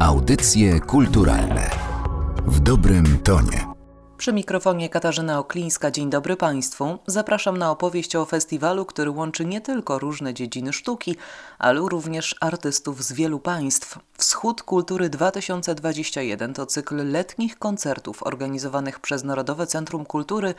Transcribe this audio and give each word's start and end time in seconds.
Audycje 0.00 0.80
kulturalne 0.80 1.70
w 2.46 2.60
dobrym 2.60 3.18
tonie. 3.18 3.66
Przy 4.18 4.32
mikrofonie 4.32 4.88
Katarzyna 4.88 5.38
Oklińska. 5.38 5.90
Dzień 5.90 6.10
dobry 6.10 6.36
Państwu. 6.36 6.98
Zapraszam 7.06 7.58
na 7.58 7.70
opowieść 7.70 8.16
o 8.16 8.24
festiwalu, 8.24 8.84
który 8.84 9.10
łączy 9.10 9.44
nie 9.44 9.60
tylko 9.60 9.98
różne 9.98 10.34
dziedziny 10.34 10.72
sztuki, 10.72 11.16
ale 11.58 11.80
również 11.80 12.36
artystów 12.40 13.04
z 13.04 13.12
wielu 13.12 13.40
państw. 13.40 13.98
Wschód 14.18 14.62
Kultury 14.62 15.08
2021 15.08 16.54
to 16.54 16.66
cykl 16.66 17.10
letnich 17.10 17.58
koncertów 17.58 18.22
organizowanych 18.22 19.00
przez 19.00 19.24
Narodowe 19.24 19.66
Centrum 19.66 20.04
Kultury 20.06 20.54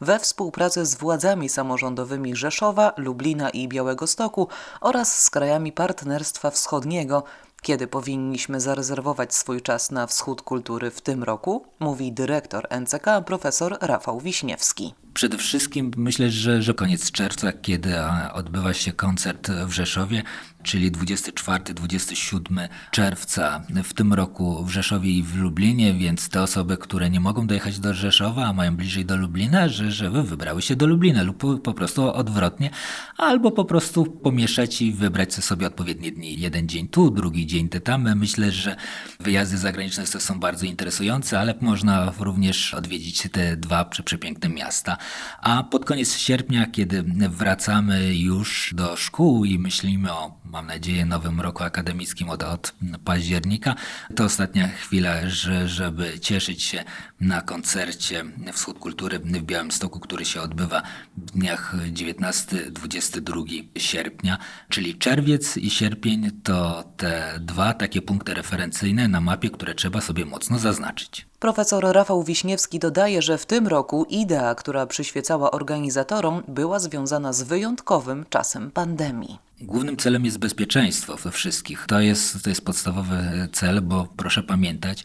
we 0.00 0.18
współpracy 0.18 0.86
z 0.86 0.94
władzami 0.94 1.48
samorządowymi 1.48 2.36
Rzeszowa, 2.36 2.92
Lublina 2.96 3.50
i 3.50 3.68
Białegostoku 3.68 4.48
oraz 4.80 5.22
z 5.22 5.30
krajami 5.30 5.72
Partnerstwa 5.72 6.50
Wschodniego– 6.50 7.22
kiedy 7.64 7.86
powinniśmy 7.86 8.60
zarezerwować 8.60 9.34
swój 9.34 9.62
czas 9.62 9.90
na 9.90 10.06
wschód 10.06 10.42
kultury 10.42 10.90
w 10.90 11.00
tym 11.00 11.22
roku, 11.22 11.66
mówi 11.80 12.12
dyrektor 12.12 12.68
NCK 12.80 13.06
profesor 13.26 13.78
Rafał 13.80 14.20
Wiśniewski. 14.20 14.94
Przede 15.14 15.38
wszystkim 15.38 15.90
myślę, 15.96 16.30
że, 16.30 16.62
że 16.62 16.74
koniec 16.74 17.10
czerwca, 17.10 17.52
kiedy 17.52 17.94
odbywa 18.32 18.74
się 18.74 18.92
koncert 18.92 19.50
w 19.50 19.72
Rzeszowie, 19.72 20.22
czyli 20.64 20.92
24-27 20.92 22.68
czerwca 22.90 23.62
w 23.84 23.94
tym 23.94 24.12
roku 24.12 24.64
w 24.64 24.70
Rzeszowie 24.70 25.10
i 25.10 25.22
w 25.22 25.36
Lublinie, 25.36 25.94
więc 25.94 26.28
te 26.28 26.42
osoby, 26.42 26.76
które 26.76 27.10
nie 27.10 27.20
mogą 27.20 27.46
dojechać 27.46 27.78
do 27.78 27.94
Rzeszowa, 27.94 28.46
a 28.46 28.52
mają 28.52 28.76
bliżej 28.76 29.04
do 29.04 29.16
Lublina, 29.16 29.68
że, 29.68 29.92
żeby 29.92 30.22
wybrały 30.22 30.62
się 30.62 30.76
do 30.76 30.86
Lublina 30.86 31.22
lub 31.22 31.62
po, 31.62 31.74
prostu 31.74 32.14
odwrotnie, 32.14 32.70
albo 33.16 33.50
po 33.50 33.64
prostu 33.64 34.04
pomieszać 34.04 34.82
i 34.82 34.92
wybrać 34.92 35.34
sobie 35.34 35.66
odpowiednie 35.66 36.12
dni. 36.12 36.40
Jeden 36.40 36.68
dzień 36.68 36.88
tu, 36.88 37.10
drugi 37.10 37.46
dzień 37.46 37.68
tam. 37.68 38.18
Myślę, 38.18 38.50
że 38.50 38.76
wyjazdy 39.20 39.58
zagraniczne 39.58 40.06
są 40.06 40.40
bardzo 40.40 40.66
interesujące, 40.66 41.40
ale 41.40 41.54
można 41.60 42.12
również 42.18 42.74
odwiedzić 42.74 43.28
te 43.32 43.56
dwa 43.56 43.84
przepiękne 43.84 44.48
miasta. 44.48 44.96
A 45.40 45.62
pod 45.62 45.84
koniec 45.84 46.16
sierpnia, 46.16 46.66
kiedy 46.66 47.02
wracamy 47.28 48.16
już 48.16 48.74
do 48.76 48.96
szkół 48.96 49.44
i 49.44 49.58
myślimy 49.58 50.12
o 50.12 50.40
mam 50.54 50.66
nadzieję, 50.66 51.04
nowym 51.04 51.40
roku 51.40 51.62
akademickim 51.62 52.30
od, 52.30 52.42
od 52.42 52.72
października. 53.04 53.74
To 54.16 54.24
ostatnia 54.24 54.68
chwila, 54.68 55.28
że, 55.28 55.68
żeby 55.68 56.20
cieszyć 56.20 56.62
się 56.62 56.84
na 57.20 57.40
koncercie 57.40 58.24
Wschód 58.52 58.78
Kultury 58.78 59.18
w 59.18 59.42
Białymstoku, 59.42 60.00
który 60.00 60.24
się 60.24 60.40
odbywa 60.40 60.82
w 61.16 61.30
dniach 61.30 61.74
19-22 61.92 63.64
sierpnia, 63.78 64.38
czyli 64.68 64.98
czerwiec 64.98 65.56
i 65.56 65.70
sierpień 65.70 66.30
to 66.42 66.84
te 66.96 67.38
dwa 67.40 67.74
takie 67.74 68.02
punkty 68.02 68.34
referencyjne 68.34 69.08
na 69.08 69.20
mapie, 69.20 69.50
które 69.50 69.74
trzeba 69.74 70.00
sobie 70.00 70.24
mocno 70.24 70.58
zaznaczyć. 70.58 71.26
Profesor 71.38 71.84
Rafał 71.92 72.22
Wiśniewski 72.22 72.78
dodaje, 72.78 73.22
że 73.22 73.38
w 73.38 73.46
tym 73.46 73.68
roku 73.68 74.06
idea, 74.10 74.54
która 74.54 74.86
przyświecała 74.86 75.50
organizatorom, 75.50 76.42
była 76.48 76.78
związana 76.78 77.32
z 77.32 77.42
wyjątkowym 77.42 78.24
czasem 78.30 78.70
pandemii. 78.70 79.43
Głównym 79.60 79.96
celem 79.96 80.24
jest 80.24 80.38
bezpieczeństwo 80.38 81.16
we 81.16 81.30
wszystkich. 81.30 81.84
To 81.88 82.00
jest, 82.00 82.44
to 82.44 82.50
jest 82.50 82.64
podstawowy 82.64 83.48
cel, 83.52 83.82
bo 83.82 84.08
proszę 84.16 84.42
pamiętać, 84.42 85.04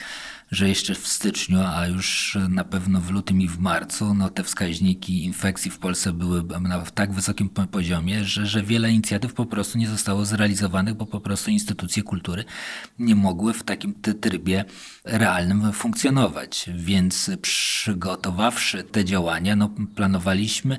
że 0.52 0.70
jeszcze 0.70 0.96
w 0.96 1.08
styczniu, 1.08 1.60
a 1.76 1.88
już 1.88 2.38
na 2.50 2.64
pewno 2.64 3.02
w 3.02 3.12
lutym 3.12 3.42
i 3.42 3.48
w 3.48 3.60
marcu, 3.60 4.14
no 4.14 4.30
te 4.30 4.44
wskaźniki 4.44 5.26
infekcji 5.26 5.72
w 5.72 5.80
Polsce 5.80 6.14
były 6.14 6.44
na 6.62 6.82
tak 6.82 7.14
wysokim 7.14 7.50
poziomie, 7.50 8.24
że, 8.24 8.46
że 8.46 8.64
wiele 8.64 8.92
inicjatyw 8.92 9.34
po 9.34 9.46
prostu 9.46 9.78
nie 9.78 9.88
zostało 9.88 10.26
zrealizowanych, 10.26 10.94
bo 10.94 11.06
po 11.06 11.20
prostu 11.20 11.52
instytucje 11.52 12.04
kultury 12.04 12.46
nie 13.00 13.16
mogły 13.16 13.54
w 13.54 13.64
takim 13.64 13.94
trybie 14.22 14.66
realnym 15.04 15.74
funkcjonować. 15.74 16.70
Więc 16.76 17.32
przygotowawszy 17.42 18.84
te 18.84 19.06
działania, 19.06 19.56
no 19.56 19.70
planowaliśmy 19.96 20.78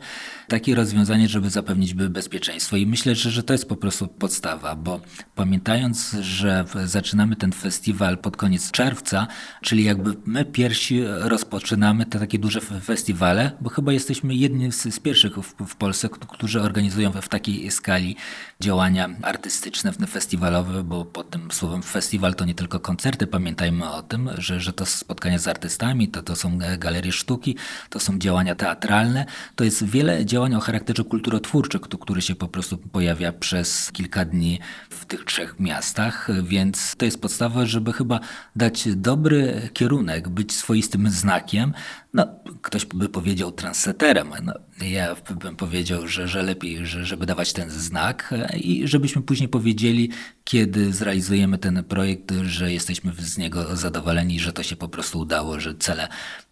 takie 0.49 0.75
rozwiązanie, 0.75 1.29
żeby 1.29 1.51
zapewnić 1.51 1.95
bezpieczeństwo. 1.95 2.77
I 2.77 2.87
myślę, 2.87 3.15
że, 3.15 3.31
że 3.31 3.43
to 3.43 3.53
jest 3.53 3.69
po 3.69 3.77
prostu 3.77 4.09
podstawa, 4.09 4.77
bo 4.77 5.01
pamiętając, 5.35 6.17
że 6.21 6.65
zaczynamy 6.85 7.37
ten 7.37 7.53
festiwal 7.53 8.19
pod 8.19 8.37
koniec 8.37 8.71
czerwca, 8.71 9.27
Czyli 9.61 9.85
jakby 9.85 10.17
my 10.27 10.45
pierwsi 10.45 11.03
rozpoczynamy 11.05 12.07
te 12.07 12.19
takie 12.19 12.39
duże 12.39 12.61
festiwale, 12.61 13.53
bo 13.61 13.71
chyba 13.71 13.93
jesteśmy 13.93 14.35
jednym 14.35 14.73
z, 14.73 14.95
z 14.95 15.01
pierwszych 15.01 15.37
w, 15.37 15.55
w, 15.67 15.77
Polsce, 15.77 16.09
którzy 16.09 16.63
organizują 16.63 17.13
w 17.13 17.29
takiej 17.29 17.71
skali 17.71 18.17
działania 18.61 19.09
artystyczne, 19.23 19.93
festiwalowe, 19.93 20.85
bo 20.85 21.05
pod 21.05 21.31
tym 21.31 21.51
słowem 21.51 21.83
festiwal 21.83 22.35
to 22.35 22.45
nie 22.45 22.55
tylko 22.55 22.81
koncerty, 22.81 23.27
pamiętajmy 23.27 23.91
o 23.91 24.03
tym, 24.03 24.31
że, 24.39 24.61
że 24.61 24.73
to 24.73 24.87
spotkania 24.87 25.39
z 25.39 25.49
artystami, 25.49 26.09
to, 26.09 26.23
to 26.23 26.37
są 26.37 26.59
galerie 26.79 27.13
sztuki, 27.13 27.57
to 27.91 28.01
są 28.01 28.19
działania 28.19 28.55
teatralne, 28.55 29.27
to 29.57 29.65
jest 29.65 29.85
wiele 29.85 30.27
działań 30.27 30.55
o 30.55 30.61
charakterze 30.61 31.05
kulturotwórczym, 31.05 31.81
który 31.81 32.23
się 32.23 32.35
po 32.35 32.49
prostu 32.49 32.79
pojawia 32.79 33.33
przez 33.33 33.93
kilka 33.93 34.25
dni 34.25 34.59
w 34.91 35.05
tych 35.05 35.25
trzech 35.25 35.61
miastach, 35.61 36.29
więc 36.43 36.97
to 36.97 37.05
jest 37.05 37.21
podstawa, 37.21 37.67
żeby 37.67 37.93
chyba 37.93 38.21
dać 38.57 38.89
dobry 38.97 39.50
kierunek, 39.73 40.29
być 40.29 40.53
swoistym 40.53 41.11
znakiem, 41.11 41.73
no, 42.15 42.27
ktoś 42.63 42.85
by 42.85 43.09
powiedział 43.09 43.53
transeterem. 43.53 44.31
No, 44.43 44.53
ja 44.87 45.17
bym 45.41 45.57
powiedział, 45.57 46.09
że, 46.09 46.29
że 46.29 46.43
lepiej, 46.43 46.87
że, 46.87 47.05
żeby 47.05 47.27
dawać 47.27 47.53
ten 47.53 47.71
znak 47.71 48.35
i 48.57 48.89
żebyśmy 48.89 49.23
później 49.23 49.49
powiedzieli, 49.49 50.11
kiedy 50.45 50.93
zrealizujemy 50.93 51.59
ten 51.59 51.85
projekt, 51.85 52.33
że 52.43 52.73
jesteśmy 52.73 53.13
z 53.19 53.39
niego 53.39 53.77
zadowoleni, 53.77 54.41
że 54.41 54.53
to 54.53 54.63
się 54.63 54.77
po 54.77 54.89
prostu 54.89 55.19
udało, 55.19 55.61
że 55.61 55.75
cele 55.75 56.09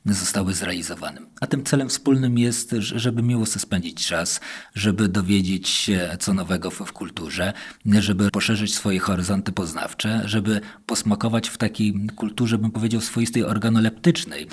zostały 0.06 0.54
zrealizowane. 0.54 1.20
A 1.41 1.46
tym 1.46 1.64
celem 1.64 1.88
wspólnym 1.88 2.38
jest, 2.38 2.75
żeby 2.78 3.22
miło 3.22 3.46
spędzić 3.46 4.06
czas, 4.06 4.40
żeby 4.75 5.08
dowiedzieć 5.08 5.69
się 5.69 6.16
co 6.20 6.34
nowego 6.34 6.70
w, 6.70 6.78
w 6.78 6.92
kulturze, 6.92 7.52
żeby 7.86 8.30
poszerzyć 8.30 8.75
swoje 8.75 8.98
horyzonty 8.98 9.52
poznawcze, 9.52 10.22
żeby 10.25 10.60
posmakować 10.86 11.48
w 11.48 11.58
takiej 11.58 11.94
kulturze, 12.16 12.58
bym 12.58 12.70
powiedział, 12.70 13.00
swoistej 13.00 13.44
organoleptycznej, 13.44 14.46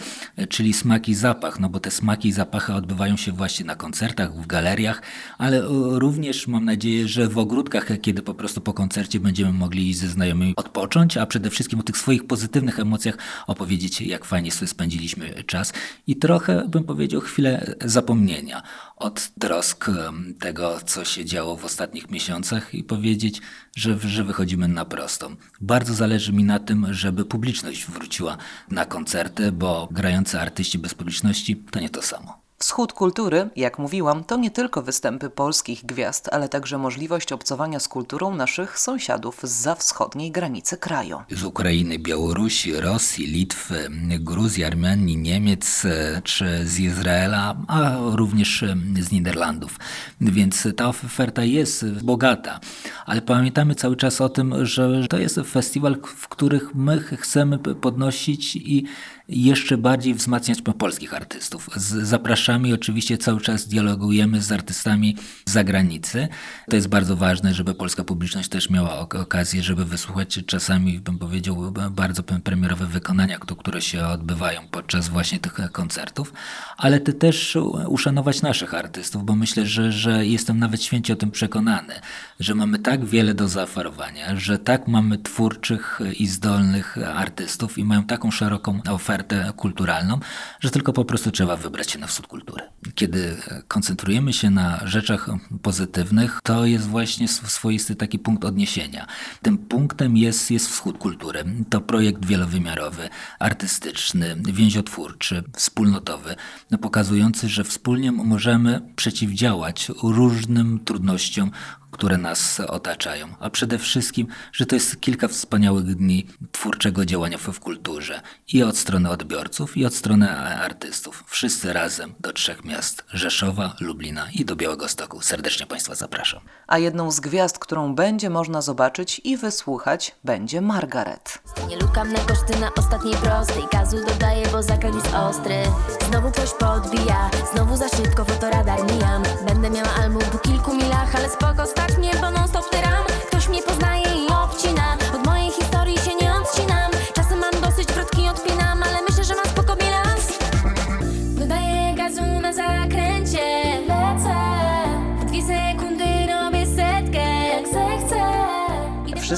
czyli 0.49 0.73
smak 0.73 0.94
i 1.07 1.13
zapach, 1.16 1.59
no 1.59 1.69
bo 1.69 1.79
te 1.79 1.91
smaki 1.91 2.28
i 2.28 2.31
zapachy 2.31 2.73
odbywają 2.73 3.17
się 3.17 3.31
właśnie 3.31 3.66
na 3.66 3.75
koncertach, 3.75 4.35
w 4.35 4.47
galeriach, 4.47 5.01
ale 5.38 5.61
również 5.91 6.47
mam 6.47 6.66
nadzieję, 6.66 7.07
że 7.07 7.28
w 7.28 7.38
ogródkach, 7.38 7.88
kiedy 8.01 8.22
po 8.22 8.33
prostu 8.33 8.61
po 8.61 8.73
koncercie 8.73 9.19
będziemy 9.19 9.53
mogli 9.53 9.94
ze 9.94 10.07
znajomymi 10.07 10.53
odpocząć, 10.55 11.17
a 11.17 11.25
przede 11.25 11.50
wszystkim 11.50 11.79
o 11.79 11.84
tych 11.84 11.97
swoich 11.97 12.28
pozytywnych 12.28 12.79
emocjach 12.79 13.17
opowiedzieć, 13.47 14.01
jak 14.01 14.25
fajnie 14.25 14.51
sobie 14.51 14.67
spędziliśmy 14.67 15.44
czas. 15.44 15.73
I 16.07 16.16
trochę, 16.16 16.67
bym 16.67 16.84
powiedział, 16.84 17.22
chwilę 17.22 17.75
zapomnienia 17.85 18.61
od 18.95 19.29
trosk 19.39 19.91
tego, 20.39 20.79
co 20.85 21.06
się 21.06 21.25
działo 21.25 21.56
w 21.56 21.66
ostatnich 21.66 22.11
miesiącach 22.11 22.73
i 22.73 22.83
powiedzieć, 22.83 23.41
że, 23.75 24.00
że 24.00 24.23
wychodzimy 24.23 24.67
na 24.67 24.85
prostą. 24.85 25.35
Bardzo 25.61 25.94
zależy 25.94 26.33
mi 26.33 26.44
na 26.44 26.59
tym, 26.59 26.94
żeby 26.94 27.25
publiczność 27.25 27.85
wróciła 27.85 28.38
na 28.72 28.85
koncerty, 28.85 29.51
bo 29.51 29.88
grający 29.91 30.39
artyści 30.39 30.79
bez 30.79 30.94
publiczności 30.94 31.55
to 31.55 31.79
nie 31.79 31.89
to 31.89 32.01
samo. 32.01 32.44
Wschód 32.57 32.93
kultury, 32.93 33.49
jak 33.55 33.79
mówiłam, 33.79 34.23
to 34.23 34.38
nie 34.38 34.51
tylko 34.51 34.81
występy 34.81 35.29
polskich 35.29 35.85
gwiazd, 35.85 36.29
ale 36.31 36.49
także 36.49 36.77
możliwość 36.77 37.31
obcowania 37.31 37.79
z 37.79 37.88
kulturą 37.88 38.35
naszych 38.35 38.79
sąsiadów 38.79 39.39
z 39.43 39.79
wschodniej 39.79 40.31
granicy 40.31 40.77
kraju. 40.77 41.21
Z 41.31 41.43
Ukrainy, 41.43 41.99
Białorusi, 41.99 42.75
Rosji, 42.75 43.27
Litwy, 43.27 43.89
Gruzji, 44.19 44.63
Armenii, 44.63 45.17
Niemiec 45.17 45.85
e, 45.85 46.21
czy 46.23 46.67
z 46.67 46.79
Izraela, 46.79 47.55
a 47.67 47.97
również 48.11 48.63
e, 48.63 48.75
z 48.99 49.11
Niderlandów. 49.11 49.79
Więc 50.22 50.67
ta 50.77 50.87
oferta 50.87 51.43
jest 51.43 51.85
bogata, 52.03 52.59
ale 53.05 53.22
pamiętamy 53.22 53.75
cały 53.75 53.95
czas 53.95 54.22
o 54.22 54.29
tym, 54.29 54.66
że 54.66 55.07
to 55.07 55.17
jest 55.17 55.39
festiwal, 55.51 55.97
w 56.05 56.27
których 56.27 56.75
my 56.75 56.99
chcemy 56.99 57.59
podnosić 57.59 58.55
i 58.55 58.85
jeszcze 59.29 59.77
bardziej 59.77 60.13
wzmacniać 60.13 60.61
polskich 60.77 61.13
artystów. 61.13 61.69
Z 61.75 62.07
zapraszamy 62.07 62.73
oczywiście 62.73 63.17
cały 63.17 63.41
czas 63.41 63.67
dialogujemy 63.67 64.41
z 64.41 64.51
artystami 64.51 65.17
z 65.45 65.51
zagranicy. 65.51 66.27
To 66.69 66.75
jest 66.75 66.87
bardzo 66.87 67.16
ważne, 67.16 67.53
żeby 67.53 67.73
polska 67.73 68.03
publiczność 68.03 68.49
też 68.49 68.69
miała 68.69 68.99
okazję, 68.99 69.63
żeby 69.63 69.85
wysłuchać 69.85 70.39
czasami, 70.45 70.99
bym 70.99 71.19
powiedział, 71.19 71.72
bardzo 71.91 72.23
premierowe 72.23 72.85
wykonania, 72.85 73.39
które 73.39 73.81
się 73.81 74.05
odbywają 74.05 74.61
podczas 74.72 75.09
właśnie 75.09 75.39
tych 75.39 75.53
koncertów, 75.71 76.33
ale 76.78 76.99
ty 76.99 77.13
też 77.13 77.57
uszanować 77.87 78.41
naszych 78.41 78.73
artystów, 78.73 79.25
bo 79.25 79.35
myślę, 79.35 79.66
że, 79.66 79.91
że 79.91 80.25
jestem 80.25 80.59
nawet 80.59 80.83
święcie 80.83 81.13
o 81.13 81.16
tym 81.16 81.31
przekonany, 81.31 81.93
że 82.39 82.55
mamy 82.55 82.79
tak 82.79 83.05
wiele 83.05 83.33
do 83.33 83.47
zaoferowania, 83.47 84.35
że 84.35 84.59
tak 84.59 84.87
mamy 84.87 85.17
twórczych 85.17 85.99
i 86.19 86.28
zdolnych 86.28 86.97
artystów 87.16 87.78
i 87.78 87.83
mają 87.83 88.03
taką 88.03 88.31
szeroką 88.31 88.79
ofertę, 88.89 89.15
ofertę 89.16 89.53
kulturalną, 89.56 90.20
że 90.59 90.72
tylko 90.72 90.94
po 90.94 91.06
prostu 91.06 91.32
trzeba 91.32 91.56
wybrać 91.56 91.91
się 91.91 92.00
na 92.00 92.08
wschód 92.08 92.28
kultury. 92.28 92.64
Kiedy 92.96 93.38
koncentrujemy 93.67 94.34
się 94.34 94.50
na 94.50 94.82
rzeczach 94.88 95.29
pozytywnych, 95.62 96.40
to 96.44 96.66
jest 96.66 96.88
właśnie 96.88 97.28
swoisty 97.28 97.96
taki 97.96 98.20
punkt 98.20 98.46
odniesienia. 98.46 99.08
Tym 99.41 99.58
punktem 99.58 100.17
jest, 100.17 100.52
jest 100.52 100.70
wschód 100.70 100.97
kultury. 100.97 101.46
To 101.70 101.82
projekt 101.82 102.26
wielowymiarowy, 102.26 103.09
artystyczny, 103.40 104.35
więziotwórczy, 104.44 105.44
wspólnotowy, 105.56 106.35
no 106.72 106.78
pokazujący, 106.78 107.50
że 107.50 107.64
wspólnie 107.64 108.12
możemy 108.12 108.82
przeciwdziałać 108.96 109.91
różnym 110.03 110.79
trudnościom, 110.85 111.52
które 111.95 112.17
nas 112.17 112.59
otaczają, 112.59 113.27
a 113.39 113.49
przede 113.49 113.77
wszystkim, 113.77 114.27
że 114.53 114.65
to 114.65 114.75
jest 114.75 115.01
kilka 115.01 115.27
wspaniałych 115.27 115.95
dni 115.95 116.27
twórczego 116.51 117.05
działania 117.05 117.37
w 117.37 117.59
kulturze 117.59 118.21
i 118.53 118.63
od 118.63 118.77
strony 118.77 119.09
odbiorców, 119.09 119.77
i 119.77 119.85
od 119.85 119.95
strony 119.95 120.31
artystów. 120.59 121.23
Wszyscy 121.27 121.73
razem 121.73 122.13
do 122.19 122.33
trzech 122.33 122.65
miast 122.65 123.03
Rzeszowa, 123.13 123.73
Lublina 123.79 124.27
i 124.33 124.45
do 124.45 124.55
Białego 124.55 124.87
Stoku. 124.87 125.21
Serdecznie 125.21 125.65
Państwa 125.65 125.95
zapraszam. 125.95 126.41
A 126.67 126.77
jedną 126.77 127.11
z 127.11 127.19
gwiazd, 127.19 127.59
którą 127.59 127.95
będzie 127.95 128.29
można 128.29 128.61
zobaczyć 128.61 129.21
i 129.23 129.37
wysłuchać, 129.37 130.15
będzie 130.23 130.61
Margaret. 130.61 131.39
Nie 131.69 131.77
lukam 131.77 132.13
na 132.13 132.19
koszty 132.19 132.59
na 132.59 132.71
ostatniej 132.73 133.15
prostej 133.15 133.63
Gazu 133.73 133.97
dodaję, 134.05 134.47
bo 134.51 134.63
zakręt 134.63 134.95
jest 134.95 135.15
ostry 135.15 135.63
Znowu 136.09 136.31
ktoś 136.31 136.49
podbija, 136.59 137.29
znowu 137.53 137.77
za 137.77 137.89
szybko 137.89 138.25
fotoradar 138.25 138.54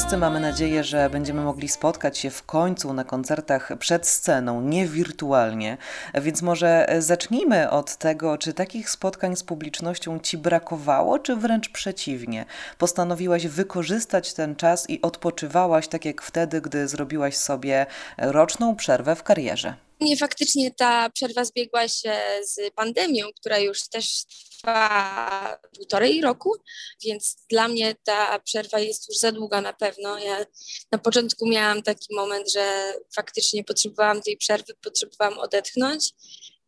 Wszyscy 0.07 0.19
mamy 0.19 0.39
nadzieję, 0.39 0.83
że 0.83 1.09
będziemy 1.09 1.41
mogli 1.41 1.67
spotkać 1.67 2.17
się 2.17 2.29
w 2.29 2.43
końcu 2.43 2.93
na 2.93 3.03
koncertach 3.03 3.71
przed 3.79 4.07
sceną, 4.07 4.61
nie 4.61 4.87
wirtualnie. 4.87 5.77
Więc 6.13 6.41
może 6.41 6.87
zacznijmy 6.99 7.69
od 7.69 7.95
tego, 7.95 8.37
czy 8.37 8.53
takich 8.53 8.89
spotkań 8.89 9.35
z 9.35 9.43
publicznością 9.43 10.19
ci 10.19 10.37
brakowało, 10.37 11.19
czy 11.19 11.35
wręcz 11.35 11.69
przeciwnie? 11.69 12.45
Postanowiłaś 12.77 13.47
wykorzystać 13.47 14.33
ten 14.33 14.55
czas 14.55 14.89
i 14.89 15.01
odpoczywałaś 15.01 15.87
tak 15.87 16.05
jak 16.05 16.21
wtedy, 16.21 16.61
gdy 16.61 16.87
zrobiłaś 16.87 17.37
sobie 17.37 17.85
roczną 18.17 18.75
przerwę 18.75 19.15
w 19.15 19.23
karierze. 19.23 19.86
Nie, 20.01 20.17
faktycznie 20.17 20.71
ta 20.71 21.09
przerwa 21.09 21.45
zbiegła 21.45 21.87
się 21.87 22.13
z 22.41 22.73
pandemią, 22.73 23.25
która 23.39 23.59
już 23.59 23.89
też 23.89 24.25
trwa 24.25 25.59
półtorej 25.75 26.21
roku, 26.21 26.55
więc 27.03 27.37
dla 27.49 27.67
mnie 27.67 27.95
ta 28.03 28.39
przerwa 28.39 28.79
jest 28.79 29.09
już 29.09 29.17
za 29.17 29.31
długa 29.31 29.61
na 29.61 29.73
pewno. 29.73 30.19
Ja 30.19 30.45
na 30.91 30.97
początku 30.97 31.49
miałam 31.49 31.81
taki 31.81 32.15
moment, 32.15 32.51
że 32.51 32.93
faktycznie 33.15 33.63
potrzebowałam 33.63 34.21
tej 34.21 34.37
przerwy, 34.37 34.73
potrzebowałam 34.81 35.39
odetchnąć 35.39 36.13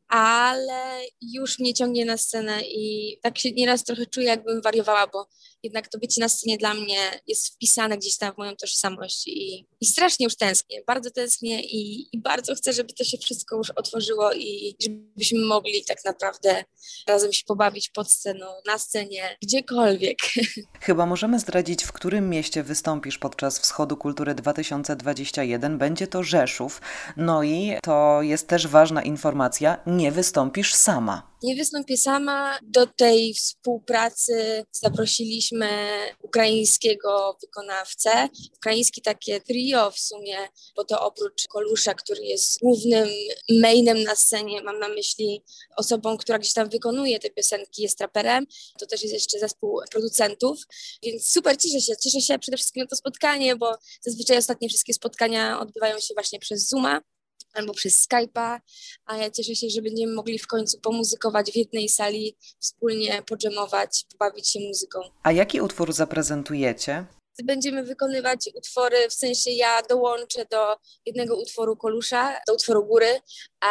ale 0.10 1.02
już 1.22 1.60
mnie 1.60 1.74
ciągnie 1.74 2.06
na 2.06 2.18
scenę 2.18 2.62
i 2.62 3.18
tak 3.22 3.38
się 3.38 3.52
nieraz 3.52 3.84
trochę 3.84 4.06
czuję, 4.06 4.28
jakbym 4.28 4.62
wariowała, 4.62 5.08
bo 5.08 5.28
jednak 5.64 5.88
to 5.88 6.00
bycie 6.00 6.22
na 6.22 6.30
scenie 6.30 6.58
dla 6.58 6.74
mnie 6.74 7.22
jest 7.28 7.54
wpisane 7.54 7.98
gdzieś 7.98 8.18
tam 8.18 8.34
w 8.34 8.38
moją 8.38 8.56
tożsamość 8.56 9.28
i, 9.28 9.66
i 9.82 9.86
strasznie 9.86 10.24
już 10.24 10.36
tęsknię, 10.36 10.82
bardzo 10.88 11.12
tęsknię 11.12 11.62
i, 11.64 12.10
i 12.16 12.22
bardzo 12.22 12.56
chcę, 12.56 12.74
żeby 12.74 12.94
to 12.94 13.04
się 13.04 13.18
wszystko 13.18 13.58
już 13.58 13.70
otworzyło 13.70 14.34
i 14.34 14.76
żebyśmy 14.82 15.40
mogli 15.40 15.86
tak 15.86 16.06
naprawdę 16.06 16.64
razem 17.08 17.34
się 17.34 17.44
pobawić 17.48 17.90
pod 17.90 18.12
sceną, 18.12 18.46
na 18.66 18.78
scenie, 18.78 19.38
gdziekolwiek. 19.42 20.18
Chyba 20.82 21.06
możemy 21.06 21.40
zdradzić, 21.40 21.84
w 21.84 21.92
którym 21.92 22.30
mieście 22.30 22.64
wystąpisz 22.64 23.18
podczas 23.18 23.60
Wschodu 23.60 23.98
Kultury 23.98 24.36
2021. 24.36 25.78
Będzie 25.78 26.08
to 26.08 26.24
Rzeszów. 26.24 26.82
No 27.18 27.44
i 27.44 27.78
to 27.84 28.22
jest 28.22 28.48
też 28.48 28.68
ważna 28.68 29.02
informacja, 29.02 29.78
nie 29.88 30.12
wystąpisz 30.12 30.74
sama. 30.74 31.29
Nie 31.44 31.56
wystąpię 31.56 31.97
sama. 31.97 32.59
Do 32.63 32.88
tej 32.88 33.33
współpracy 33.33 34.65
zaprosiliśmy 34.71 35.69
ukraińskiego 36.21 37.38
wykonawcę. 37.41 38.30
Ukraiński 38.56 39.01
takie 39.01 39.41
trio 39.41 39.91
w 39.91 40.00
sumie, 40.00 40.38
bo 40.75 40.86
to 40.86 41.01
oprócz 41.01 41.47
Kolusza, 41.47 41.94
który 41.94 42.24
jest 42.24 42.59
głównym 42.59 43.09
mainem 43.62 44.03
na 44.03 44.15
scenie, 44.15 44.62
mam 44.62 44.80
na 44.80 44.89
myśli 44.89 45.44
osobą, 45.77 46.18
która 46.18 46.39
gdzieś 46.39 46.53
tam 46.53 46.69
wykonuje 46.69 47.19
te 47.19 47.30
piosenki, 47.30 47.81
jest 47.81 48.01
raperem, 48.01 48.45
to 48.80 48.86
też 48.86 49.01
jest 49.01 49.13
jeszcze 49.13 49.39
zespół 49.39 49.81
producentów, 49.91 50.59
więc 51.03 51.27
super 51.27 51.57
cieszę 51.57 51.81
się. 51.81 51.97
Cieszę 51.97 52.21
się 52.21 52.39
przede 52.39 52.57
wszystkim 52.57 52.83
na 52.83 52.88
to 52.88 52.95
spotkanie, 52.95 53.56
bo 53.56 53.77
zazwyczaj 54.01 54.38
ostatnie 54.38 54.69
wszystkie 54.69 54.94
spotkania 54.94 55.59
odbywają 55.59 56.00
się 56.00 56.13
właśnie 56.13 56.39
przez 56.39 56.68
Zooma 56.68 57.01
albo 57.54 57.74
przez 57.74 58.07
Skype'a, 58.07 58.60
a 59.06 59.18
ja 59.18 59.31
cieszę 59.31 59.56
się, 59.56 59.68
że 59.69 59.81
będziemy 59.81 60.13
mogli 60.13 60.40
w 60.40 60.48
końcu 60.48 60.80
pomuzykować 60.80 61.51
w 61.51 61.56
jednej 61.56 61.90
sali, 61.90 62.38
wspólnie 62.60 63.24
podżemować, 63.24 64.06
pobawić 64.12 64.50
się 64.50 64.60
muzyką. 64.60 65.00
A 65.24 65.31
jaki 65.31 65.62
utwór 65.62 65.94
zaprezentujecie? 65.94 67.06
Będziemy 67.44 67.84
wykonywać 67.84 68.50
utwory, 68.56 69.10
w 69.10 69.13
sensie 69.13 69.51
ja 69.51 69.81
dołączę 69.81 70.46
do 70.51 70.78
jednego 71.06 71.42
utworu 71.42 71.78
Kolusza, 71.78 72.36
do 72.48 72.54
utworu 72.54 72.86
Góry, 72.86 73.19
a 73.60 73.69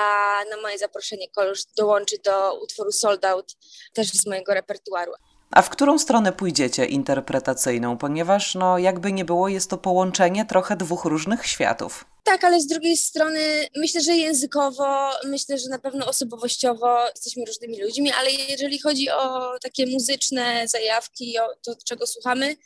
na 0.51 0.57
moje 0.63 0.79
zaproszenie 0.79 1.31
Kolusz 1.31 1.65
dołączy 1.77 2.17
do 2.25 2.61
utworu 2.63 2.93
Sold 2.93 3.25
Out, 3.25 3.57
też 3.95 4.09
z 4.09 4.27
mojego 4.27 4.55
repertuaru. 4.55 5.13
A 5.51 5.63
w 5.63 5.71
którą 5.71 5.99
stronę 5.99 6.33
pójdziecie 6.33 6.87
interpretacyjną? 6.87 7.99
Ponieważ, 7.99 8.55
no, 8.55 8.79
jakby 8.79 9.13
nie 9.13 9.25
było, 9.25 9.49
jest 9.49 9.71
to 9.71 9.79
połączenie 9.79 10.47
trochę 10.47 10.77
dwóch 10.77 11.05
różnych 11.05 11.47
światów. 11.47 12.05
Tak, 12.25 12.45
ale 12.45 12.61
z 12.61 12.67
drugiej 12.67 12.97
strony 12.97 13.41
myślę, 13.77 14.01
że 14.01 14.17
językowo, 14.17 15.11
myślę, 15.25 15.59
że 15.59 15.69
na 15.69 15.79
pewno 15.79 16.07
osobowościowo 16.07 17.09
jesteśmy 17.15 17.45
różnymi 17.45 17.83
ludźmi, 17.83 18.13
ale 18.13 18.31
jeżeli 18.31 18.79
chodzi 18.79 19.11
o 19.11 19.53
takie 19.63 19.87
muzyczne 19.87 20.69
zajawki, 20.69 21.39
o 21.39 21.49
to, 21.63 21.75
czego 21.85 22.07
słuchamy, 22.07 22.57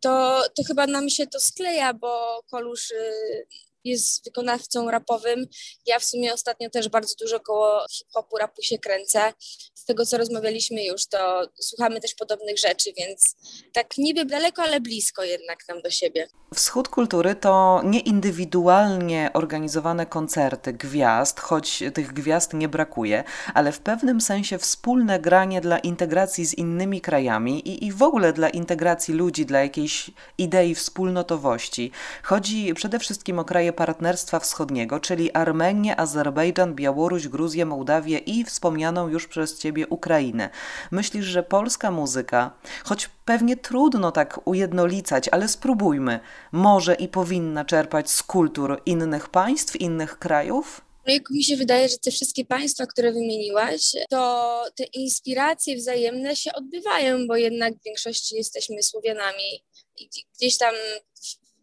to, 0.00 0.42
to 0.56 0.62
chyba 0.64 0.86
nam 0.86 1.10
się 1.10 1.26
to 1.26 1.40
skleja, 1.40 1.94
bo 1.94 2.42
Kolusz 2.50 2.90
y, 2.90 3.46
jest 3.84 4.24
wykonawcą 4.24 4.90
rapowym. 4.90 5.46
Ja 5.86 5.98
w 5.98 6.04
sumie 6.04 6.34
ostatnio 6.34 6.70
też 6.70 6.88
bardzo 6.88 7.14
dużo 7.20 7.40
koło 7.40 7.86
hip-hopu, 7.90 8.36
rapu 8.36 8.62
się 8.62 8.78
kręcę. 8.78 9.32
Z 9.74 9.84
tego, 9.84 10.06
co 10.06 10.18
rozmawialiśmy 10.18 10.84
już, 10.84 11.06
to 11.06 11.48
słuchamy 11.60 12.00
też 12.00 12.14
podobnych 12.14 12.58
rzeczy, 12.58 12.92
więc 12.98 13.36
tak 13.72 13.98
niby 13.98 14.24
daleko, 14.24 14.62
ale 14.62 14.80
blisko 14.80 15.24
jednak 15.24 15.68
nam 15.68 15.82
do 15.82 15.90
siebie. 15.90 16.28
Wschód 16.54 16.88
kultury 16.88 17.34
to 17.34 17.80
nieindywidualnie 17.84 19.30
organizowane 19.34 20.06
koncerty 20.06 20.72
gwiazd, 20.72 21.40
choć 21.40 21.82
tych 21.94 22.12
gwiazd 22.12 22.54
nie 22.54 22.68
brakuje, 22.68 23.24
ale 23.54 23.72
w 23.72 23.80
pewnym 23.80 24.20
sensie 24.20 24.58
wspólne 24.58 25.20
granie 25.20 25.60
dla 25.60 25.78
integracji 25.78 26.44
z 26.44 26.54
innymi 26.54 27.00
krajami 27.00 27.68
i, 27.68 27.86
i 27.86 27.92
w 27.92 28.02
ogóle 28.02 28.32
dla 28.32 28.48
integracji 28.48 29.14
ludzi, 29.14 29.46
dla 29.46 29.60
jakiejś 29.60 30.10
idei 30.38 30.74
wspólnotowości. 30.74 31.90
Chodzi 32.22 32.74
przede 32.74 32.98
wszystkim 32.98 33.38
o 33.38 33.44
kraje 33.44 33.72
Partnerstwa 33.74 34.40
Wschodniego, 34.40 35.00
czyli 35.00 35.32
Armenię, 35.32 36.00
Azerbejdżan, 36.00 36.74
Białoruś, 36.74 37.28
Gruzję, 37.28 37.66
Mołdawię 37.66 38.18
i 38.18 38.44
wspomnianą 38.44 39.08
już 39.08 39.28
przez 39.28 39.58
Ciebie 39.58 39.86
Ukrainę. 39.86 40.50
Myślisz, 40.90 41.24
że 41.24 41.42
polska 41.42 41.90
muzyka, 41.90 42.58
choć 42.84 43.10
pewnie 43.24 43.56
trudno 43.56 44.12
tak 44.12 44.40
ujednolicać, 44.46 45.28
ale 45.28 45.48
spróbujmy, 45.48 46.20
może 46.52 46.94
i 46.94 47.08
powinna 47.08 47.64
czerpać 47.64 48.10
z 48.10 48.22
kultur 48.22 48.82
innych 48.86 49.28
państw, 49.28 49.76
innych 49.76 50.18
krajów? 50.18 50.80
No 51.06 51.12
jak 51.12 51.30
mi 51.30 51.44
się 51.44 51.56
wydaje, 51.56 51.88
że 51.88 51.98
te 51.98 52.10
wszystkie 52.10 52.44
państwa, 52.44 52.86
które 52.86 53.12
wymieniłaś, 53.12 53.92
to 54.10 54.64
te 54.76 54.84
inspiracje 54.84 55.76
wzajemne 55.76 56.36
się 56.36 56.52
odbywają, 56.52 57.26
bo 57.26 57.36
jednak 57.36 57.74
w 57.74 57.84
większości 57.84 58.36
jesteśmy 58.36 58.82
Słowianami 58.82 59.64
i 59.96 60.08
gdzieś 60.36 60.58
tam 60.58 60.74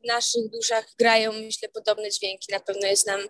w 0.03 0.07
naszych 0.07 0.49
duszach 0.49 0.85
grają, 0.99 1.31
myślę, 1.31 1.69
podobne 1.69 2.11
dźwięki. 2.11 2.51
Na 2.51 2.59
pewno 2.59 2.87
jest 2.87 3.07
nam 3.07 3.21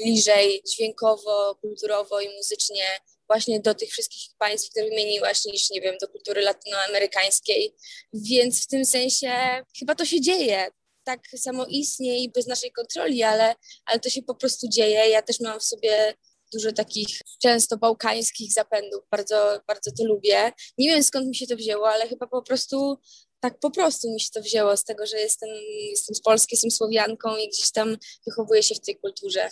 bliżej 0.00 0.62
dźwiękowo, 0.68 1.54
kulturowo 1.60 2.20
i 2.20 2.36
muzycznie 2.36 2.86
właśnie 3.28 3.60
do 3.60 3.74
tych 3.74 3.90
wszystkich 3.90 4.22
państw, 4.38 4.70
które 4.70 4.88
wymieniłaś, 4.88 5.44
niż, 5.44 5.70
nie 5.70 5.80
wiem, 5.80 5.94
do 6.00 6.08
kultury 6.08 6.42
latynoamerykańskiej. 6.42 7.74
Więc 8.12 8.64
w 8.64 8.66
tym 8.66 8.84
sensie 8.84 9.62
chyba 9.78 9.94
to 9.94 10.04
się 10.04 10.20
dzieje. 10.20 10.70
Tak 11.04 11.20
samo 11.36 11.66
istnieje 11.66 12.18
i 12.18 12.30
bez 12.30 12.46
naszej 12.46 12.72
kontroli, 12.72 13.22
ale, 13.22 13.54
ale 13.86 14.00
to 14.00 14.10
się 14.10 14.22
po 14.22 14.34
prostu 14.34 14.68
dzieje. 14.68 15.08
Ja 15.08 15.22
też 15.22 15.40
mam 15.40 15.60
w 15.60 15.64
sobie 15.64 16.14
dużo 16.52 16.72
takich 16.72 17.08
często 17.42 17.76
bałkańskich 17.76 18.52
zapędów. 18.52 19.04
Bardzo, 19.10 19.60
bardzo 19.66 19.90
to 19.98 20.04
lubię. 20.04 20.52
Nie 20.78 20.88
wiem 20.88 21.02
skąd 21.02 21.26
mi 21.26 21.34
się 21.34 21.46
to 21.46 21.56
wzięło, 21.56 21.90
ale 21.90 22.08
chyba 22.08 22.26
po 22.26 22.42
prostu 22.42 22.98
tak 23.40 23.58
po 23.58 23.70
prostu 23.70 24.10
mi 24.12 24.20
się 24.20 24.28
to 24.34 24.40
wzięło 24.40 24.76
z 24.76 24.84
tego, 24.84 25.06
że 25.06 25.18
jestem, 25.18 25.48
jestem 25.90 26.14
z 26.14 26.20
Polski, 26.20 26.54
jestem 26.54 26.70
Słowianką 26.70 27.36
i 27.36 27.48
gdzieś 27.48 27.70
tam 27.70 27.96
wychowuję 28.26 28.62
się 28.62 28.74
w 28.74 28.80
tej 28.80 28.96
kulturze. 28.96 29.48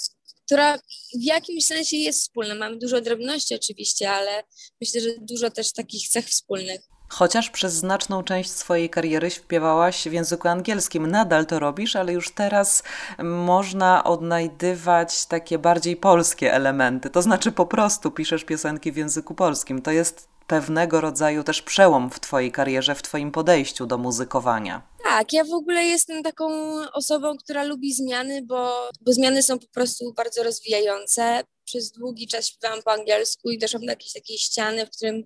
która 0.46 0.78
w 1.14 1.22
jakimś 1.22 1.66
sensie 1.66 1.96
jest 1.96 2.20
wspólna. 2.20 2.54
Mamy 2.54 2.78
dużo 2.78 3.00
drobności 3.00 3.54
oczywiście, 3.54 4.10
ale 4.10 4.44
myślę, 4.80 5.00
że 5.00 5.08
dużo 5.20 5.50
też 5.50 5.72
takich 5.72 6.08
cech 6.08 6.26
wspólnych. 6.28 6.80
Chociaż 7.08 7.50
przez 7.50 7.74
znaczną 7.74 8.22
część 8.22 8.50
swojej 8.50 8.90
kariery 8.90 9.30
śpiewałaś 9.30 10.08
w 10.08 10.12
języku 10.12 10.48
angielskim, 10.48 11.06
nadal 11.06 11.46
to 11.46 11.58
robisz, 11.58 11.96
ale 11.96 12.12
już 12.12 12.30
teraz 12.30 12.82
można 13.18 14.04
odnajdywać 14.04 15.26
takie 15.26 15.58
bardziej 15.58 15.96
polskie 15.96 16.54
elementy. 16.54 17.10
To 17.10 17.22
znaczy 17.22 17.52
po 17.52 17.66
prostu 17.66 18.10
piszesz 18.10 18.44
piosenki 18.44 18.92
w 18.92 18.96
języku 18.96 19.34
polskim. 19.34 19.82
To 19.82 19.90
jest 19.90 20.28
pewnego 20.46 21.00
rodzaju 21.00 21.44
też 21.44 21.62
przełom 21.62 22.10
w 22.10 22.20
Twojej 22.20 22.52
karierze, 22.52 22.94
w 22.94 23.02
Twoim 23.02 23.32
podejściu 23.32 23.86
do 23.86 23.98
muzykowania. 23.98 24.82
Tak, 25.04 25.32
ja 25.32 25.44
w 25.44 25.52
ogóle 25.52 25.84
jestem 25.84 26.22
taką 26.22 26.46
osobą, 26.92 27.36
która 27.36 27.64
lubi 27.64 27.94
zmiany, 27.94 28.42
bo, 28.42 28.90
bo 29.00 29.12
zmiany 29.12 29.42
są 29.42 29.58
po 29.58 29.68
prostu 29.68 30.12
bardzo 30.12 30.42
rozwijające. 30.42 31.44
Przez 31.64 31.90
długi 31.90 32.26
czas 32.26 32.46
śpiewałam 32.46 32.82
po 32.82 32.92
angielsku 32.92 33.50
i 33.50 33.58
doszłam 33.58 33.82
do 33.82 33.90
jakiejś 33.90 34.12
takiej 34.12 34.38
ściany, 34.38 34.86
w 34.86 34.90
którym 34.90 35.22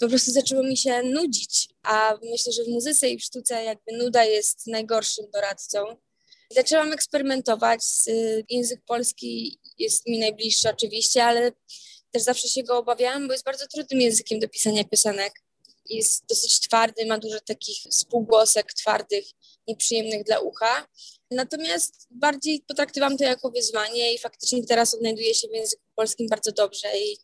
po 0.00 0.08
prostu 0.08 0.30
zaczęło 0.30 0.62
mi 0.62 0.76
się 0.76 1.02
nudzić, 1.02 1.68
a 1.82 2.14
myślę, 2.30 2.52
że 2.52 2.64
w 2.64 2.68
muzyce 2.68 3.10
i 3.10 3.18
w 3.18 3.24
sztuce 3.24 3.64
jakby 3.64 3.92
nuda 3.92 4.24
jest 4.24 4.66
najgorszym 4.66 5.24
doradcą. 5.32 5.78
Zaczęłam 6.50 6.92
eksperymentować. 6.92 7.80
Język 8.48 8.80
polski 8.86 9.60
jest 9.78 10.06
mi 10.06 10.18
najbliższy 10.18 10.70
oczywiście, 10.70 11.24
ale 11.24 11.52
też 12.14 12.22
zawsze 12.22 12.48
się 12.48 12.62
go 12.62 12.78
obawiałam, 12.78 13.26
bo 13.26 13.32
jest 13.32 13.44
bardzo 13.44 13.66
trudnym 13.66 14.00
językiem 14.00 14.38
do 14.38 14.48
pisania 14.48 14.84
piosenek. 14.84 15.32
Jest 15.90 16.26
dosyć 16.26 16.60
twardy, 16.60 17.06
ma 17.06 17.18
dużo 17.18 17.40
takich 17.40 17.78
spółgłosek 17.90 18.72
twardych, 18.72 19.24
nieprzyjemnych 19.68 20.24
dla 20.24 20.40
ucha. 20.40 20.88
Natomiast 21.30 22.06
bardziej 22.10 22.64
potraktowałam 22.68 23.18
to 23.18 23.24
jako 23.24 23.50
wyzwanie 23.50 24.14
i 24.14 24.18
faktycznie 24.18 24.66
teraz 24.66 24.94
odnajduję 24.94 25.34
się 25.34 25.48
w 25.48 25.52
języku 25.52 25.82
polskim 25.94 26.26
bardzo 26.30 26.52
dobrze 26.52 26.98
i 26.98 27.18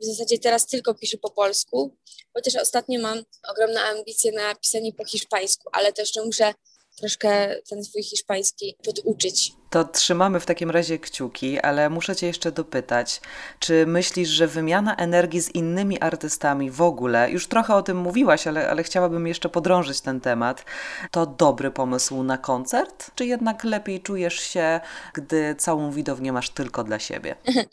w 0.00 0.04
zasadzie 0.04 0.38
teraz 0.38 0.66
tylko 0.66 0.94
piszę 0.94 1.18
po 1.18 1.30
polsku, 1.30 1.96
chociaż 2.32 2.56
ostatnio 2.56 3.00
mam 3.00 3.24
ogromne 3.48 3.80
ambicje 3.80 4.32
na 4.32 4.54
pisanie 4.54 4.92
po 4.92 5.04
hiszpańsku, 5.04 5.68
ale 5.72 5.92
też 5.92 6.12
muszę 6.24 6.54
troszkę 6.96 7.56
ten 7.70 7.84
swój 7.84 8.02
hiszpański 8.02 8.76
poduczyć. 8.84 9.52
To 9.70 9.84
trzymamy 9.84 10.40
w 10.40 10.46
takim 10.46 10.70
razie 10.70 10.98
kciuki, 10.98 11.60
ale 11.60 11.90
muszę 11.90 12.16
Cię 12.16 12.26
jeszcze 12.26 12.52
dopytać, 12.52 13.20
czy 13.58 13.86
myślisz, 13.86 14.28
że 14.28 14.46
wymiana 14.46 14.96
energii 14.96 15.40
z 15.40 15.54
innymi 15.54 16.00
artystami 16.00 16.70
w 16.70 16.82
ogóle, 16.82 17.30
już 17.30 17.46
trochę 17.46 17.74
o 17.74 17.82
tym 17.82 17.96
mówiłaś, 17.96 18.46
ale, 18.46 18.70
ale 18.70 18.82
chciałabym 18.82 19.26
jeszcze 19.26 19.48
podrążyć 19.48 20.00
ten 20.00 20.20
temat, 20.20 20.64
to 21.10 21.26
dobry 21.26 21.70
pomysł 21.70 22.22
na 22.22 22.38
koncert? 22.38 23.10
Czy 23.14 23.26
jednak 23.26 23.64
lepiej 23.64 24.00
czujesz 24.00 24.40
się, 24.40 24.80
gdy 25.14 25.54
całą 25.58 25.90
widownię 25.90 26.32
masz 26.32 26.50
tylko 26.50 26.84
dla 26.84 26.98
siebie? 26.98 27.36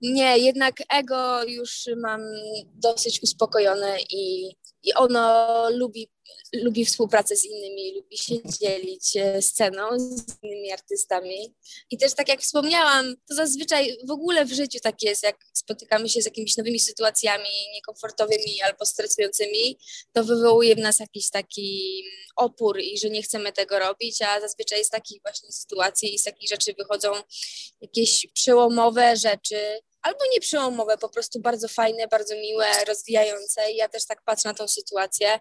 Nie, 0.00 0.38
jednak 0.38 0.74
ego 0.88 1.44
już 1.44 1.88
mam 2.02 2.20
dosyć 2.74 3.22
uspokojone 3.22 3.96
i, 4.10 4.50
i 4.82 4.94
ono 4.94 5.46
lubi 5.70 6.08
lubi 6.52 6.84
współpracę 6.84 7.36
z 7.36 7.44
innymi, 7.44 7.94
lubi 7.94 8.18
się 8.18 8.34
dzielić 8.60 9.16
e, 9.16 9.42
sceną 9.42 9.98
z 9.98 10.42
innymi 10.42 10.72
artystami. 10.72 11.54
I 11.90 11.98
też 11.98 12.14
tak 12.14 12.28
jak 12.28 12.40
wspomniałam, 12.40 13.16
to 13.28 13.34
zazwyczaj 13.34 13.96
w 14.06 14.10
ogóle 14.10 14.44
w 14.44 14.52
życiu 14.52 14.78
tak 14.82 15.02
jest, 15.02 15.22
jak 15.22 15.36
spotykamy 15.52 16.08
się 16.08 16.22
z 16.22 16.24
jakimiś 16.24 16.56
nowymi 16.56 16.80
sytuacjami 16.80 17.48
niekomfortowymi 17.74 18.62
albo 18.62 18.86
stresującymi, 18.86 19.78
to 20.12 20.24
wywołuje 20.24 20.74
w 20.74 20.78
nas 20.78 20.98
jakiś 20.98 21.30
taki 21.30 22.04
opór 22.36 22.80
i 22.80 22.98
że 22.98 23.10
nie 23.10 23.22
chcemy 23.22 23.52
tego 23.52 23.78
robić, 23.78 24.22
a 24.22 24.40
zazwyczaj 24.40 24.84
z 24.84 24.88
takich 24.88 25.22
właśnie 25.22 25.52
sytuacji 25.52 26.14
i 26.14 26.18
z 26.18 26.22
takich 26.22 26.48
rzeczy 26.48 26.74
wychodzą 26.78 27.12
jakieś 27.80 28.26
przełomowe 28.34 29.16
rzeczy, 29.16 29.80
albo 30.04 30.18
nie 30.32 30.40
przełomowe, 30.40 30.98
po 30.98 31.08
prostu 31.08 31.40
bardzo 31.40 31.68
fajne, 31.68 32.08
bardzo 32.08 32.34
miłe, 32.34 32.66
rozwijające. 32.88 33.72
I 33.72 33.76
ja 33.76 33.88
też 33.88 34.06
tak 34.06 34.22
patrzę 34.22 34.48
na 34.48 34.54
tą 34.54 34.68
sytuację, 34.68 35.38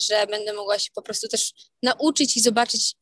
że 0.00 0.26
będę 0.26 0.52
mogła 0.52 0.78
się 0.78 0.90
po 0.94 1.02
prostu 1.02 1.28
też 1.28 1.52
nauczyć 1.82 2.36
i 2.36 2.40
zobaczyć, 2.40 2.94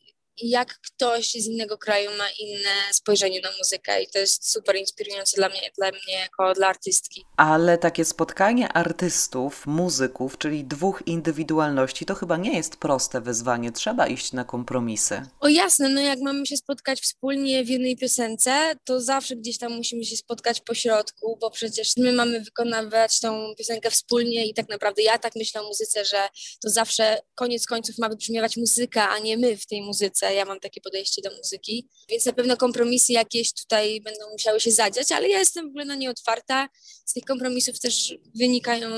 jak 0.42 0.78
ktoś 0.80 1.30
z 1.30 1.46
innego 1.46 1.78
kraju 1.78 2.10
ma 2.18 2.24
inne 2.38 2.92
spojrzenie 2.92 3.40
na 3.40 3.48
muzykę 3.58 4.02
i 4.02 4.06
to 4.06 4.18
jest 4.18 4.50
super 4.52 4.76
inspirujące 4.76 5.36
dla 5.36 5.48
mnie, 5.48 5.70
dla 5.78 5.90
mnie 5.90 6.14
jako 6.20 6.54
dla 6.54 6.68
artystki. 6.68 7.24
Ale 7.36 7.78
takie 7.78 8.04
spotkanie 8.04 8.72
artystów, 8.72 9.66
muzyków, 9.66 10.38
czyli 10.38 10.64
dwóch 10.64 11.02
indywidualności, 11.06 12.06
to 12.06 12.14
chyba 12.14 12.36
nie 12.36 12.56
jest 12.56 12.76
proste 12.76 13.20
wyzwanie. 13.20 13.72
Trzeba 13.72 14.06
iść 14.06 14.32
na 14.32 14.44
kompromisy. 14.44 15.22
O 15.40 15.48
jasne, 15.48 15.88
no 15.88 16.00
jak 16.00 16.20
mamy 16.20 16.46
się 16.46 16.56
spotkać 16.56 17.00
wspólnie 17.00 17.64
w 17.64 17.68
jednej 17.68 17.96
piosence, 17.96 18.74
to 18.84 19.00
zawsze 19.00 19.36
gdzieś 19.36 19.58
tam 19.58 19.72
musimy 19.72 20.04
się 20.04 20.16
spotkać 20.16 20.60
po 20.60 20.74
środku, 20.74 21.38
bo 21.40 21.50
przecież 21.50 21.96
my 21.96 22.12
mamy 22.12 22.40
wykonywać 22.40 23.20
tą 23.20 23.54
piosenkę 23.58 23.90
wspólnie 23.90 24.46
i 24.46 24.54
tak 24.54 24.68
naprawdę 24.68 25.02
ja 25.02 25.18
tak 25.18 25.32
myślę 25.36 25.60
o 25.60 25.68
muzyce, 25.68 26.04
że 26.04 26.28
to 26.62 26.70
zawsze 26.70 27.22
koniec 27.34 27.66
końców 27.66 27.98
ma 27.98 28.08
wybrzmiewać 28.08 28.56
muzyka, 28.56 29.10
a 29.10 29.18
nie 29.18 29.36
my 29.36 29.56
w 29.56 29.66
tej 29.66 29.82
muzyce 29.82 30.21
muzyce. 30.22 30.34
Ja 30.34 30.44
mam 30.44 30.60
takie 30.60 30.80
podejście 30.80 31.22
do 31.22 31.30
muzyki, 31.36 31.88
więc 32.08 32.26
na 32.26 32.32
pewno 32.32 32.56
kompromisy 32.56 33.12
jakieś 33.12 33.52
tutaj 33.52 34.00
będą 34.00 34.30
musiały 34.30 34.60
się 34.60 34.70
zadziać, 34.70 35.12
ale 35.12 35.28
ja 35.28 35.38
jestem 35.38 35.66
w 35.66 35.68
ogóle 35.68 35.84
na 35.84 35.94
nie 35.94 36.10
otwarta. 36.10 36.68
Z 37.04 37.12
tych 37.12 37.24
kompromisów 37.24 37.80
też 37.80 38.14
wynikają 38.34 38.90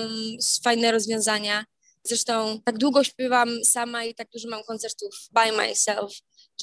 fajne 0.63 0.93
rozwiązania. 0.93 1.65
Zresztą 2.05 2.61
tak 2.65 2.79
długo 2.79 3.05
śpiewam 3.05 3.65
sama 3.65 4.05
i 4.05 4.15
tak 4.15 4.29
dużo 4.31 4.49
mam 4.49 4.63
koncertów 4.65 5.29
by 5.33 5.53
myself, 5.53 6.13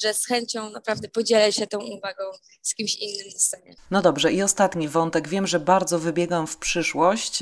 że 0.02 0.14
z 0.14 0.26
chęcią 0.26 0.70
naprawdę 0.70 1.08
podzielę 1.08 1.52
się 1.52 1.66
tą 1.66 1.78
uwagą 1.78 2.24
z 2.62 2.74
kimś 2.74 2.96
innym 2.96 3.26
na 3.32 3.38
scenie. 3.38 3.74
No 3.90 4.02
dobrze, 4.02 4.32
i 4.32 4.42
ostatni 4.42 4.88
wątek. 4.88 5.28
Wiem, 5.28 5.46
że 5.46 5.60
bardzo 5.60 5.98
wybiegam 5.98 6.46
w 6.46 6.56
przyszłość. 6.56 7.38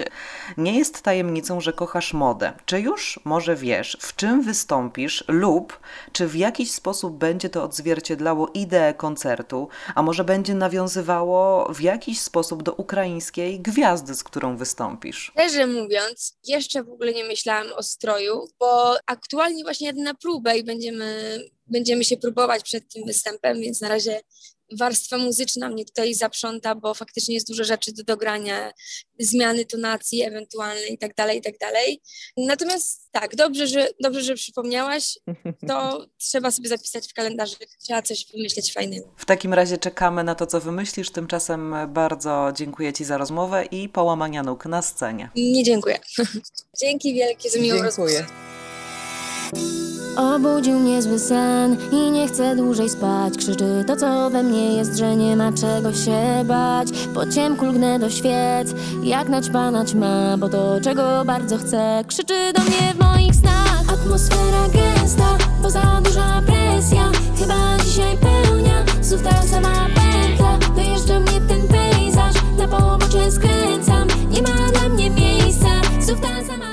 Nie 0.57 0.79
jest 0.79 1.03
tajemnicą, 1.03 1.61
że 1.61 1.73
kochasz 1.73 2.13
modę. 2.13 2.53
Czy 2.67 2.81
już 2.81 3.21
może 3.25 3.57
wiesz, 3.57 3.97
w 4.01 4.17
czym 4.17 4.43
wystąpisz 4.43 5.25
lub 5.29 5.81
czy 6.13 6.27
w 6.27 6.37
jakiś 6.37 6.71
sposób 6.71 7.17
będzie 7.17 7.49
to 7.49 7.65
odzwierciedlało 7.65 8.49
ideę 8.55 8.95
koncertu, 8.95 9.69
a 9.95 10.03
może 10.03 10.25
będzie 10.25 10.55
nawiązywało 10.55 11.73
w 11.73 11.81
jakiś 11.81 12.21
sposób 12.21 12.63
do 12.63 12.73
ukraińskiej 12.73 13.61
gwiazdy, 13.61 14.15
z 14.15 14.25
którą 14.25 14.57
wystąpisz? 14.57 15.33
Szczerze 15.35 15.67
mówiąc, 15.67 16.39
jeszcze 16.47 16.85
w 16.85 16.91
ogóle 16.91 17.13
nie 17.13 17.25
myślałam 17.25 17.73
o 17.73 17.83
stroju, 17.83 18.49
bo 18.59 18.97
aktualnie 19.07 19.65
właśnie 19.65 19.87
jadę 19.87 20.03
na 20.03 20.15
próbę 20.15 20.59
i 20.59 20.65
będziemy 20.65 21.41
będziemy 21.71 22.05
się 22.05 22.17
próbować 22.17 22.63
przed 22.63 22.93
tym 22.93 23.07
występem, 23.07 23.61
więc 23.61 23.81
na 23.81 23.89
razie 23.89 24.21
warstwa 24.79 25.19
muzyczna 25.19 25.69
mnie 25.69 25.85
tutaj 25.85 26.15
zaprząta, 26.15 26.75
bo 26.75 26.95
faktycznie 26.95 27.35
jest 27.35 27.49
dużo 27.49 27.65
rzeczy 27.65 27.93
do 27.93 28.05
dogrania, 28.05 28.73
zmiany 29.19 29.65
tonacji 29.65 30.23
ewentualne 30.23 30.87
i 30.87 30.99
tak 30.99 31.15
dalej, 31.15 31.39
i 31.39 31.43
tak 31.43 31.59
dalej. 31.59 32.03
Natomiast 32.37 33.09
tak, 33.13 33.37
dobrze, 33.37 33.67
że, 33.67 33.89
dobrze, 34.01 34.23
że 34.23 34.35
przypomniałaś, 34.35 35.19
to 35.69 36.07
trzeba 36.29 36.51
sobie 36.51 36.69
zapisać 36.69 37.11
w 37.11 37.15
kalendarzu, 37.15 37.57
trzeba 37.85 38.03
coś 38.03 38.27
wymyśleć 38.33 38.73
fajnego. 38.73 39.15
W 39.17 39.25
takim 39.25 39.55
razie 39.55 39.79
czekamy 39.79 40.25
na 40.25 40.35
to, 40.35 40.47
co 40.47 40.61
wymyślisz. 40.61 41.11
Tymczasem 41.11 41.75
bardzo 41.89 42.53
dziękuję 42.57 42.93
Ci 42.93 43.05
za 43.05 43.19
rozmowę 43.19 43.65
i 43.65 43.89
połamania 43.89 44.43
nóg 44.43 44.67
na 44.67 44.83
scenie. 44.83 45.31
Nie 45.37 45.65
dziękuję. 45.65 45.99
Dzięki 46.81 47.15
wielkie 47.15 47.51
za 47.51 47.59
miłą 47.59 47.79
dziękuję. 47.79 47.85
rozmowę. 47.85 48.27
Obudził 50.17 50.79
mnie 50.79 51.03
zły 51.03 51.19
sen 51.19 51.77
i 51.93 52.11
nie 52.11 52.29
chcę 52.29 52.57
dłużej 52.57 52.91
spać. 52.91 53.37
Krzyczy 53.37 53.85
to 53.87 53.97
co 53.97 54.31
we 54.31 54.43
mnie 54.43 54.77
jest, 54.77 54.97
że 54.97 55.17
nie 55.17 55.37
ma 55.37 55.53
czego 55.53 55.93
się 55.93 56.45
bać. 56.45 56.89
Po 57.15 57.27
ciemku 57.27 57.67
lgnę 57.67 57.99
do 57.99 58.11
świec, 58.11 58.75
jak 59.03 59.29
naćpana 59.29 59.85
ćma 59.85 60.37
Bo 60.39 60.49
to 60.49 60.81
czego 60.83 61.25
bardzo 61.25 61.59
chcę, 61.59 62.05
krzyczy 62.07 62.53
do 62.53 62.63
mnie 62.63 62.95
w 62.95 63.05
moich 63.05 63.35
snach. 63.35 63.93
Atmosfera 63.93 64.69
gęsta, 64.73 65.39
bo 65.63 65.71
za 65.71 66.01
duża 66.05 66.43
presja. 66.47 67.11
Chyba 67.39 67.79
dzisiaj 67.85 68.17
pełnia, 68.17 68.85
znów 69.03 69.23
ta 69.23 69.43
sama 69.43 69.87
pętla. 69.95 70.59
Dojeżdża 70.77 71.21
mnie 71.21 71.41
ten 71.49 71.69
pejzaż, 71.69 72.35
na 72.59 72.69
pobocze 72.69 73.31
skręcam. 73.31 74.09
Nie 74.31 74.43
ma 74.43 74.70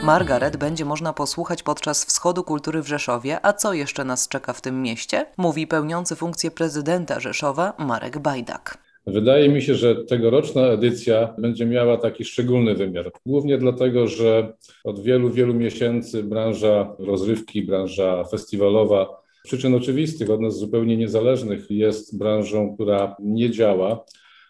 Margaret 0.08 0.58
będzie 0.58 0.86
można 0.86 1.14
posłuchać 1.14 1.64
podczas 1.64 2.06
Wschodu 2.06 2.44
Kultury 2.44 2.82
w 2.82 2.88
Rzeszowie, 2.88 3.46
a 3.46 3.54
co 3.54 3.74
jeszcze 3.74 4.06
nas 4.06 4.28
czeka 4.28 4.54
w 4.54 4.62
tym 4.62 4.82
mieście? 4.82 5.26
Mówi 5.38 5.68
pełniący 5.68 6.16
funkcję 6.16 6.52
prezydenta 6.52 7.20
Rzeszowa 7.20 7.74
Marek 7.80 8.20
Bajdak. 8.20 8.78
Wydaje 9.08 9.50
mi 9.50 9.62
się, 9.62 9.76
że 9.76 9.96
tegoroczna 9.96 10.62
edycja 10.62 11.34
będzie 11.38 11.66
miała 11.66 11.98
taki 11.98 12.26
szczególny 12.26 12.76
wymiar. 12.76 13.12
Głównie 13.26 13.58
dlatego, 13.58 14.08
że 14.08 14.54
od 14.84 15.04
wielu, 15.04 15.30
wielu 15.30 15.54
miesięcy 15.54 16.24
branża 16.24 16.96
rozrywki, 17.00 17.62
branża 17.62 18.24
festiwalowa, 18.24 19.22
przyczyn 19.44 19.76
oczywistych, 19.76 20.30
od 20.30 20.42
nas 20.42 20.58
zupełnie 20.58 20.98
niezależnych, 20.98 21.72
jest 21.72 22.18
branżą, 22.18 22.74
która 22.76 23.16
nie 23.20 23.52
działa 23.52 24.06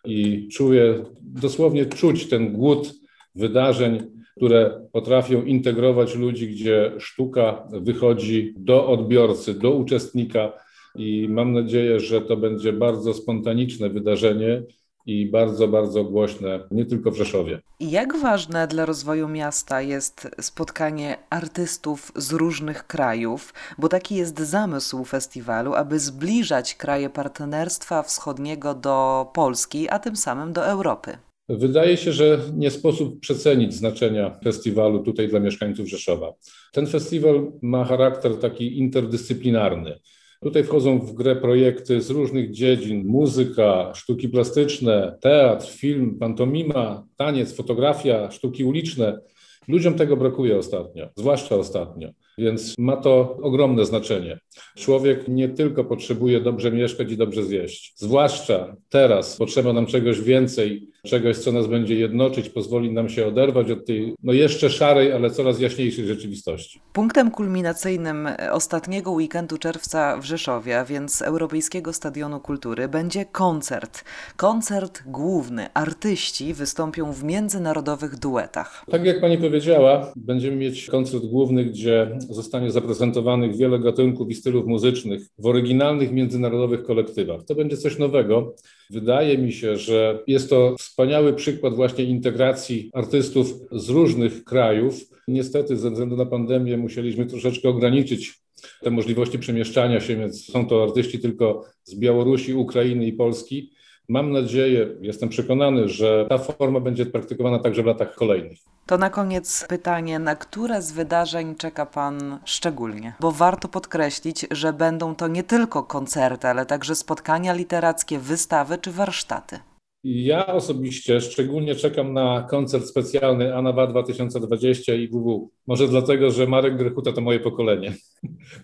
i 0.06 0.48
czuję, 0.52 1.04
dosłownie 1.22 1.86
czuć 1.86 2.30
ten 2.30 2.54
głód 2.54 2.94
wydarzeń, 3.36 4.18
które 4.38 4.88
potrafią 4.92 5.44
integrować 5.44 6.16
ludzi, 6.16 6.48
gdzie 6.48 6.92
sztuka 6.98 7.68
wychodzi 7.72 8.54
do 8.58 8.88
odbiorcy, 8.88 9.54
do 9.54 9.72
uczestnika. 9.72 10.52
I 10.96 11.28
mam 11.30 11.54
nadzieję, 11.54 12.00
że 12.00 12.22
to 12.22 12.38
będzie 12.38 12.74
bardzo 12.74 13.14
spontaniczne 13.14 13.90
wydarzenie 13.90 14.64
i 15.06 15.26
bardzo, 15.26 15.68
bardzo 15.68 16.04
głośne, 16.04 16.60
nie 16.72 16.86
tylko 16.86 17.12
w 17.12 17.16
Rzeszowie. 17.16 17.62
Jak 17.80 18.18
ważne 18.18 18.68
dla 18.68 18.86
rozwoju 18.86 19.28
miasta 19.28 19.82
jest 19.82 20.28
spotkanie 20.42 21.18
artystów 21.30 22.12
z 22.16 22.34
różnych 22.34 22.88
krajów, 22.88 23.54
bo 23.78 23.90
taki 23.90 24.16
jest 24.16 24.40
zamysł 24.40 25.04
festiwalu, 25.04 25.74
aby 25.74 26.00
zbliżać 26.00 26.76
kraje 26.76 27.10
partnerstwa 27.10 28.04
wschodniego 28.04 28.74
do 28.74 29.28
Polski, 29.34 29.90
a 29.90 30.00
tym 30.00 30.16
samym 30.16 30.54
do 30.54 30.66
Europy? 30.66 31.18
Wydaje 31.50 31.98
się, 31.98 32.12
że 32.12 32.40
nie 32.54 32.72
sposób 32.72 33.20
przecenić 33.20 33.74
znaczenia 33.74 34.40
festiwalu 34.44 35.04
tutaj 35.04 35.28
dla 35.28 35.40
mieszkańców 35.40 35.88
Rzeszowa. 35.90 36.34
Ten 36.74 36.88
festiwal 36.88 37.52
ma 37.62 37.86
charakter 37.86 38.40
taki 38.40 38.78
interdyscyplinarny. 38.78 40.00
Tutaj 40.42 40.64
wchodzą 40.64 41.00
w 41.00 41.14
grę 41.14 41.36
projekty 41.36 42.02
z 42.02 42.10
różnych 42.10 42.52
dziedzin: 42.52 43.04
muzyka, 43.06 43.92
sztuki 43.96 44.30
plastyczne, 44.30 45.18
teatr, 45.22 45.68
film, 45.68 46.18
pantomima, 46.20 47.08
taniec, 47.16 47.56
fotografia, 47.56 48.32
sztuki 48.32 48.64
uliczne. 48.64 49.20
Ludziom 49.68 49.94
tego 49.94 50.18
brakuje 50.18 50.58
ostatnio, 50.58 51.10
zwłaszcza 51.16 51.56
ostatnio, 51.56 52.10
więc 52.38 52.76
ma 52.78 52.98
to 52.98 53.38
ogromne 53.42 53.86
znaczenie. 53.86 54.40
Człowiek 54.76 55.28
nie 55.28 55.50
tylko 55.50 55.84
potrzebuje 55.84 56.42
dobrze 56.42 56.72
mieszkać 56.72 57.12
i 57.12 57.18
dobrze 57.18 57.44
zjeść, 57.44 57.94
zwłaszcza 57.96 58.76
teraz 58.90 59.38
potrzeba 59.38 59.74
nam 59.74 59.86
czegoś 59.86 60.22
więcej, 60.22 60.88
czegoś, 61.06 61.38
co 61.38 61.52
nas 61.52 61.68
będzie 61.68 61.96
jednoczyć, 61.96 62.50
pozwoli 62.50 62.92
nam 62.92 63.10
się 63.10 63.28
oderwać 63.28 63.72
od 63.72 63.86
tej 63.86 64.16
no 64.24 64.34
jeszcze 64.34 64.70
szarej, 64.70 65.12
ale 65.12 65.30
coraz 65.30 65.60
jaśniejszej 65.60 66.08
rzeczywistości. 66.08 66.82
Punktem 66.94 67.32
kulminacyjnym 67.32 68.28
ostatniego 68.52 69.12
weekendu 69.12 69.58
czerwca 69.58 70.18
w 70.18 70.26
Rzeszowie, 70.26 70.80
a 70.80 70.86
więc 70.86 71.22
Europejskiego 71.22 71.94
Stadionu 71.94 72.40
Kultury, 72.40 72.88
będzie 72.88 73.26
koncert. 73.26 74.04
Koncert 74.36 75.04
główny. 75.06 75.68
Artyści 75.74 76.54
wystąpią 76.54 77.12
w 77.12 77.24
międzynarodowych 77.24 78.20
duetach. 78.20 78.84
Tak 78.92 79.06
jak 79.06 79.22
pani 79.22 79.38
powiedziała, 79.38 80.12
będziemy 80.16 80.58
mieć 80.58 80.88
koncert 80.88 81.26
główny, 81.26 81.66
gdzie 81.66 82.18
zostanie 82.30 82.72
zaprezentowanych 82.72 83.56
wiele 83.58 83.80
gatunków 83.80 84.30
i 84.30 84.36
stylów 84.36 84.66
muzycznych 84.66 85.28
w 85.38 85.46
oryginalnych 85.46 86.12
międzynarodowych 86.12 86.84
kolektywach. 86.84 87.44
To 87.46 87.56
będzie 87.56 87.78
coś 87.78 87.98
nowego. 87.98 88.56
Wydaje 88.90 89.38
mi 89.38 89.54
się, 89.54 89.78
że 89.78 90.24
jest 90.28 90.50
to 90.50 90.76
wspaniały 90.80 91.34
przykład 91.34 91.76
właśnie 91.76 92.04
integracji 92.04 92.90
artystów 92.94 93.54
z 93.72 93.90
różnych 93.90 94.44
krajów. 94.44 95.06
Niestety, 95.28 95.78
ze 95.78 95.92
względu 95.92 96.18
na 96.18 96.26
pandemię, 96.26 96.78
musieliśmy 96.78 97.26
troszeczkę 97.26 97.70
ograniczyć 97.70 98.42
te 98.82 98.92
możliwości 98.92 99.40
przemieszczania 99.40 100.00
się, 100.00 100.16
więc 100.16 100.46
są 100.46 100.68
to 100.68 100.84
artyści 100.84 101.20
tylko 101.20 101.66
z 101.84 101.96
Białorusi, 101.96 102.54
Ukrainy 102.54 103.06
i 103.06 103.14
Polski. 103.14 103.72
Mam 104.10 104.32
nadzieję, 104.32 104.90
jestem 105.02 105.30
przekonany, 105.30 105.90
że 105.90 106.26
ta 106.30 106.38
forma 106.38 106.80
będzie 106.80 107.06
praktykowana 107.06 107.60
także 107.60 107.84
w 107.84 107.86
latach 107.86 108.16
kolejnych. 108.16 108.60
To 108.86 108.98
na 108.98 109.10
koniec 109.10 109.66
pytanie, 109.70 110.20
na 110.20 110.36
które 110.36 110.82
z 110.82 110.92
wydarzeń 110.92 111.56
czeka 111.56 111.86
Pan 111.86 112.40
szczególnie? 112.46 113.14
Bo 113.20 113.32
warto 113.32 113.68
podkreślić, 113.68 114.46
że 114.52 114.74
będą 114.74 115.16
to 115.16 115.28
nie 115.28 115.44
tylko 115.44 115.84
koncerty, 115.84 116.48
ale 116.48 116.66
także 116.66 116.96
spotkania 116.96 117.54
literackie, 117.54 118.20
wystawy 118.20 118.78
czy 118.78 118.92
warsztaty. 118.92 119.60
Ja 120.04 120.48
osobiście 120.48 121.22
szczególnie 121.22 121.76
czekam 121.76 122.14
na 122.14 122.48
koncert 122.50 122.86
specjalny 122.86 123.56
Anawa 123.56 123.88
2020 123.88 124.94
i 124.94 125.08
WW. 125.08 125.52
Może 125.68 125.88
dlatego, 125.88 126.32
że 126.32 126.48
Marek 126.48 126.78
Grechuta 126.78 127.14
to 127.14 127.22
moje 127.22 127.40
pokolenie. 127.40 127.94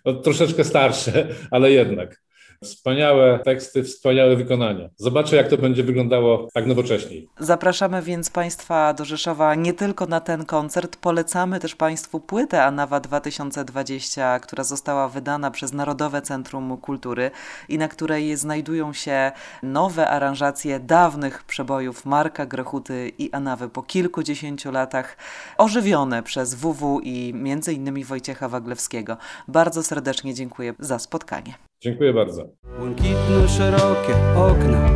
No, 0.05 0.13
troszeczkę 0.13 0.63
starsze, 0.63 1.27
ale 1.51 1.71
jednak. 1.71 2.23
Wspaniałe 2.63 3.39
teksty, 3.39 3.83
wspaniałe 3.83 4.35
wykonania. 4.35 4.89
Zobaczę, 4.97 5.35
jak 5.35 5.47
to 5.47 5.57
będzie 5.57 5.83
wyglądało 5.83 6.47
tak 6.53 6.65
nowocześniej. 6.65 7.29
Zapraszamy 7.39 8.01
więc 8.01 8.29
Państwa 8.29 8.93
do 8.93 9.05
Rzeszowa 9.05 9.55
nie 9.55 9.73
tylko 9.73 10.05
na 10.05 10.19
ten 10.19 10.45
koncert, 10.45 10.97
polecamy 10.97 11.59
też 11.59 11.75
Państwu 11.75 12.19
płytę 12.19 12.63
Anawa 12.63 12.99
2020, 12.99 14.39
która 14.39 14.63
została 14.63 15.09
wydana 15.09 15.51
przez 15.51 15.73
Narodowe 15.73 16.21
Centrum 16.21 16.77
Kultury 16.77 17.31
i 17.69 17.77
na 17.77 17.87
której 17.87 18.37
znajdują 18.37 18.93
się 18.93 19.31
nowe 19.63 20.09
aranżacje 20.09 20.79
dawnych 20.79 21.43
przebojów 21.43 22.05
Marka 22.05 22.45
Grechuty 22.45 23.11
i 23.17 23.31
Anawy 23.31 23.69
po 23.69 23.83
kilkudziesięciu 23.83 24.71
latach, 24.71 25.17
ożywione 25.57 26.23
przez 26.23 26.55
WW 26.55 26.99
i 27.03 27.33
innymi 27.73 28.05
Wojciecha 28.05 28.49
Waglewskiego. 28.49 29.17
Bardzo 29.47 29.83
serdecznie 29.83 30.33
dziękuję 30.33 30.73
za 30.79 30.99
spotkanie. 30.99 31.53
Dziękuję 31.83 32.13
bardzo. 32.13 32.43
Błękitne, 32.79 33.47
szerokie 33.47 34.13
okna 34.35 34.89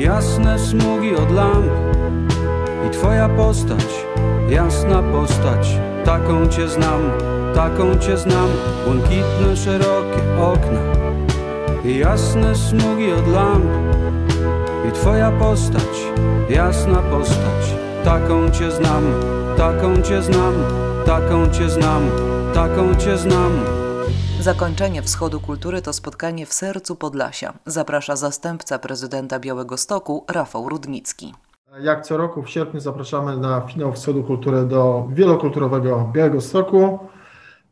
jasne 0.00 0.58
smugi 0.58 1.14
od 1.16 1.30
lamp 1.30 1.66
i 2.86 2.90
twoja 2.90 3.28
postać, 3.28 3.86
jasna 4.48 5.02
postać, 5.02 5.78
taką 6.04 6.48
cię 6.48 6.68
znam, 6.68 7.00
taką 7.54 7.98
cię 7.98 8.16
znam. 8.16 8.48
Błękitne, 8.84 9.56
szerokie 9.56 10.22
okna 10.40 10.80
jasne 11.84 12.54
smugi 12.54 13.12
od 13.12 13.28
lamp 13.28 13.64
i 14.88 14.92
twoja 14.92 15.30
postać, 15.30 16.04
jasna 16.50 17.02
postać, 17.02 17.74
taką 18.04 18.50
cię 18.50 18.70
znam, 18.70 19.04
taką 19.56 20.02
cię 20.02 20.22
znam, 20.22 20.54
taką 21.06 21.50
cię 21.50 21.68
znam, 21.68 22.02
taką 22.54 22.94
cię 22.94 23.16
znam. 23.18 23.79
Zakończenie 24.40 25.02
Wschodu 25.02 25.40
Kultury 25.40 25.82
to 25.82 25.92
spotkanie 25.92 26.46
w 26.46 26.52
sercu 26.52 26.96
Podlasia. 26.96 27.52
Zaprasza 27.66 28.16
zastępca 28.16 28.78
prezydenta 28.78 29.38
Białego 29.38 29.76
Stoku 29.76 30.24
Rafał 30.28 30.68
Rudnicki. 30.68 31.34
Jak 31.80 32.04
co 32.04 32.16
roku 32.16 32.42
w 32.42 32.50
sierpniu 32.50 32.80
zapraszamy 32.80 33.36
na 33.36 33.60
finał 33.60 33.92
Wschodu 33.92 34.24
Kultury 34.24 34.64
do 34.64 35.08
wielokulturowego 35.12 36.10
Białego 36.12 36.40
Stoku. 36.40 36.98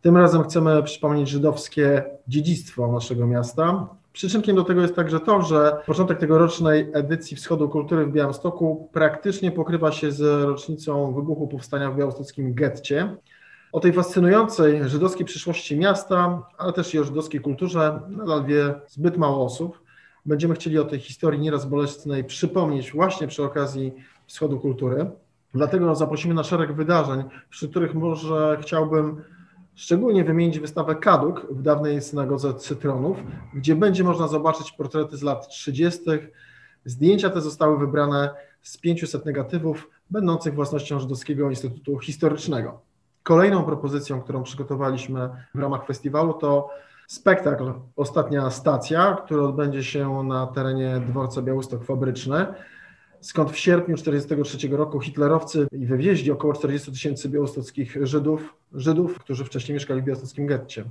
Tym 0.01 0.17
razem 0.17 0.43
chcemy 0.43 0.83
przypomnieć 0.83 1.29
żydowskie 1.29 2.05
dziedzictwo 2.29 2.93
naszego 2.93 3.27
miasta. 3.27 3.87
Przyczynkiem 4.13 4.57
do 4.57 4.65
tego 4.65 4.83
jest 4.83 4.97
także 4.97 5.21
to, 5.21 5.43
że 5.43 5.83
początek 5.87 6.19
tegorocznej 6.19 6.91
edycji 6.93 7.37
Wschodu 7.37 7.69
Kultury 7.69 8.07
w 8.07 8.13
Białymstoku 8.13 8.89
praktycznie 8.93 9.53
pokrywa 9.53 9.93
się 9.93 10.13
z 10.13 10.45
rocznicą 10.45 11.15
wybuchu 11.15 11.49
powstania 11.49 11.91
w 11.91 11.97
białostockim 11.97 12.55
getcie. 12.55 13.17
O 13.73 13.81
tej 13.81 13.93
fascynującej 13.93 14.89
żydowskiej 14.89 15.27
przyszłości 15.27 15.77
miasta, 15.77 16.43
ale 16.59 16.73
też 16.73 16.95
i 16.95 16.99
o 16.99 17.05
żydowskiej 17.05 17.41
kulturze 17.41 18.01
nadal 18.09 18.45
wie 18.45 18.75
zbyt 18.87 19.17
mało 19.17 19.45
osób. 19.45 19.83
Będziemy 20.27 20.55
chcieli 20.55 20.79
o 20.79 20.85
tej 20.85 21.01
historii 21.01 21.41
nieraz 21.41 21.67
bolesnej 21.67 22.25
przypomnieć 22.25 22.93
właśnie 22.93 23.29
przy 23.29 23.43
okazji 23.45 23.93
Wschodu 24.27 24.61
Kultury. 24.61 25.11
Dlatego 25.55 25.95
zaprosimy 25.95 26.35
na 26.35 26.45
szereg 26.45 26.73
wydarzeń, 26.73 27.25
wśród 27.51 27.71
których 27.71 27.95
może 27.95 28.59
chciałbym 28.63 29.23
szczególnie 29.75 30.25
wymienić 30.25 30.59
wystawę 30.59 30.95
Kaduk 30.95 31.47
w 31.51 31.63
dawnej 31.63 32.03
synagodze 32.03 32.55
Cytronów, 32.55 33.17
gdzie 33.55 33.77
będzie 33.77 34.05
można 34.05 34.29
zobaczyć 34.29 34.73
portrety 34.73 35.17
z 35.17 35.23
lat 35.23 35.49
30. 35.49 36.01
Zdjęcia 36.85 37.31
te 37.31 37.41
zostały 37.41 37.79
wybrane 37.79 38.35
z 38.63 38.79
500 38.79 39.27
negatywów 39.27 39.91
będących 40.11 40.55
własnością 40.55 41.01
Żydowskiego 41.01 41.51
Instytutu 41.51 41.99
Historycznego. 41.99 42.88
Kolejną 43.23 43.65
propozycją, 43.65 44.21
którą 44.21 44.43
przygotowaliśmy 44.43 45.31
w 45.55 45.59
ramach 45.59 45.87
festiwalu, 45.87 46.33
to 46.35 46.71
spektakl 47.07 47.73
Ostatnia 47.97 48.51
Stacja, 48.51 49.17
który 49.25 49.43
odbędzie 49.43 49.85
się 49.85 50.23
na 50.23 50.47
terenie 50.47 51.01
dworca 51.07 51.43
Białystok 51.43 51.85
Fabryczny, 51.85 52.47
skąd 53.21 53.51
w 53.51 53.59
sierpniu 53.59 53.97
1943 53.97 54.77
roku 54.77 55.01
hitlerowcy 55.01 55.67
wywieźli 55.73 56.31
około 56.31 56.53
40 56.53 56.93
tysięcy 56.93 57.29
białostockich 57.29 57.97
Żydów, 58.07 58.55
Żydów, 58.73 59.19
którzy 59.19 59.45
wcześniej 59.45 59.75
mieszkali 59.75 60.03
w 60.03 60.05
białostockim 60.05 60.47
getcie. 60.47 60.85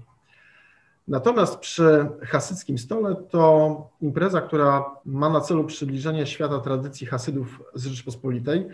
Natomiast 1.07 1.59
przy 1.59 2.09
hasyckim 2.21 2.77
stole 2.77 3.15
to 3.29 3.89
impreza, 4.01 4.41
która 4.41 4.85
ma 5.05 5.29
na 5.29 5.41
celu 5.41 5.63
przybliżenie 5.63 6.25
świata 6.25 6.59
tradycji 6.59 7.07
hasydów 7.07 7.63
z 7.73 7.85
Rzeczpospolitej, 7.85 8.67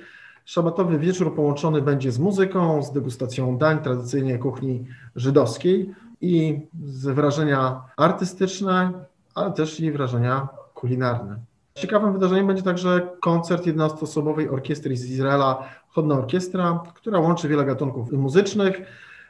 Szabatowy 0.46 1.00
wieczór 1.00 1.36
połączony 1.36 1.82
będzie 1.82 2.12
z 2.12 2.20
muzyką, 2.20 2.84
z 2.84 2.92
degustacją 2.92 3.58
dań 3.58 3.80
tradycyjnej 3.80 4.40
kuchni 4.40 4.86
żydowskiej 5.16 5.94
i 6.22 6.60
z 6.86 7.06
wrażenia 7.06 7.82
artystyczne, 7.98 8.92
ale 9.36 9.52
też 9.52 9.80
i 9.80 9.92
wrażenia 9.92 10.48
kulinarne. 10.74 11.40
Ciekawym 11.76 12.14
wydarzeniem 12.14 12.48
będzie 12.48 12.64
także 12.64 13.10
koncert 13.22 13.66
jednoosobowej 13.66 14.50
orkiestry 14.50 14.98
z 14.98 15.12
Izraela, 15.12 15.70
Chodna 15.90 16.16
Orkiestra, 16.16 16.84
która 16.96 17.20
łączy 17.20 17.48
wiele 17.48 17.66
gatunków 17.66 18.12
muzycznych 18.12 18.82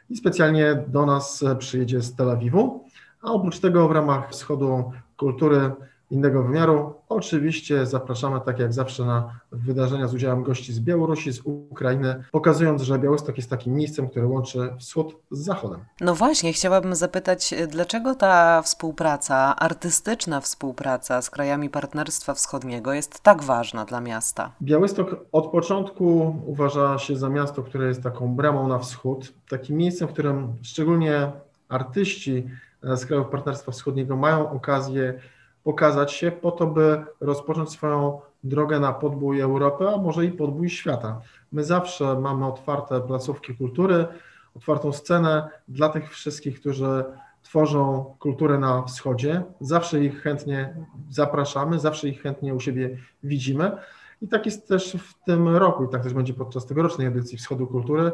i 0.10 0.18
specjalnie 0.18 0.84
do 0.88 1.06
nas 1.06 1.44
przyjedzie 1.60 2.02
z 2.02 2.16
Tel 2.16 2.32
Awiwu. 2.32 2.84
A 3.22 3.32
oprócz 3.32 3.60
tego 3.60 3.88
w 3.88 3.92
ramach 3.92 4.32
Wschodu 4.32 4.92
Kultury 5.18 5.72
innego 6.14 6.44
wymiaru. 6.44 6.94
Oczywiście 7.10 7.86
zapraszamy, 7.86 8.42
tak 8.46 8.60
jak 8.60 8.74
zawsze, 8.74 9.06
na 9.06 9.40
wydarzenia 9.52 10.08
z 10.08 10.14
udziałem 10.14 10.44
gości 10.44 10.74
z 10.74 10.80
Białorusi, 10.80 11.34
z 11.34 11.42
Ukrainy, 11.44 12.24
pokazując, 12.32 12.82
że 12.82 13.00
Białystok 13.00 13.38
jest 13.38 13.50
takim 13.50 13.74
miejscem, 13.74 14.10
które 14.10 14.28
łączy 14.28 14.74
wschód 14.80 15.16
z 15.32 15.40
zachodem. 15.40 15.80
No 16.02 16.16
właśnie, 16.16 16.54
chciałabym 16.54 16.96
zapytać, 16.96 17.54
dlaczego 17.68 18.16
ta 18.16 18.62
współpraca, 18.62 19.56
artystyczna 19.56 20.42
współpraca 20.42 21.22
z 21.22 21.30
krajami 21.30 21.70
Partnerstwa 21.70 22.34
Wschodniego 22.34 22.94
jest 22.94 23.20
tak 23.20 23.44
ważna 23.44 23.86
dla 23.86 24.02
miasta? 24.02 24.52
Białystok 24.62 25.16
od 25.32 25.48
początku 25.52 26.36
uważa 26.46 26.98
się 26.98 27.16
za 27.16 27.30
miasto, 27.30 27.64
które 27.64 27.88
jest 27.88 28.04
taką 28.04 28.36
bramą 28.36 28.68
na 28.68 28.80
wschód, 28.80 29.34
takim 29.50 29.78
miejscem, 29.78 30.08
w 30.08 30.12
którym 30.12 30.54
szczególnie 30.62 31.32
artyści 31.70 32.48
z 32.84 33.06
krajów 33.06 33.28
Partnerstwa 33.28 33.72
Wschodniego 33.72 34.16
mają 34.16 34.52
okazję 34.52 35.14
pokazać 35.64 36.14
się 36.14 36.32
po 36.32 36.52
to, 36.52 36.68
by 36.68 37.06
rozpocząć 37.22 37.70
swoją 37.70 38.22
drogę 38.44 38.80
na 38.80 38.94
podbój 38.94 39.40
Europy, 39.40 39.90
a 39.90 39.98
może 39.98 40.26
i 40.26 40.32
podbój 40.32 40.70
świata. 40.70 41.22
My 41.52 41.64
zawsze 41.64 42.20
mamy 42.20 42.48
otwarte 42.48 43.02
placówki 43.02 43.56
kultury, 43.56 44.06
otwartą 44.56 44.94
scenę 44.94 45.50
dla 45.68 45.90
tych 45.90 46.12
wszystkich, 46.12 46.60
którzy 46.60 47.04
tworzą 47.44 48.16
kulturę 48.20 48.60
na 48.60 48.84
wschodzie. 48.84 49.44
Zawsze 49.60 50.04
ich 50.04 50.22
chętnie 50.22 50.76
zapraszamy, 51.10 51.80
zawsze 51.80 52.10
ich 52.10 52.22
chętnie 52.22 52.56
u 52.56 52.60
siebie 52.60 52.98
widzimy. 53.24 53.72
I 54.22 54.28
tak 54.28 54.46
jest 54.46 54.68
też 54.68 54.98
w 55.00 55.24
tym 55.26 55.48
roku, 55.48 55.84
i 55.84 55.90
tak 55.90 56.04
też 56.04 56.14
będzie 56.14 56.34
podczas 56.34 56.66
tegorocznej 56.66 57.08
edycji 57.08 57.38
Wschodu 57.38 57.68
Kultury, 57.68 58.12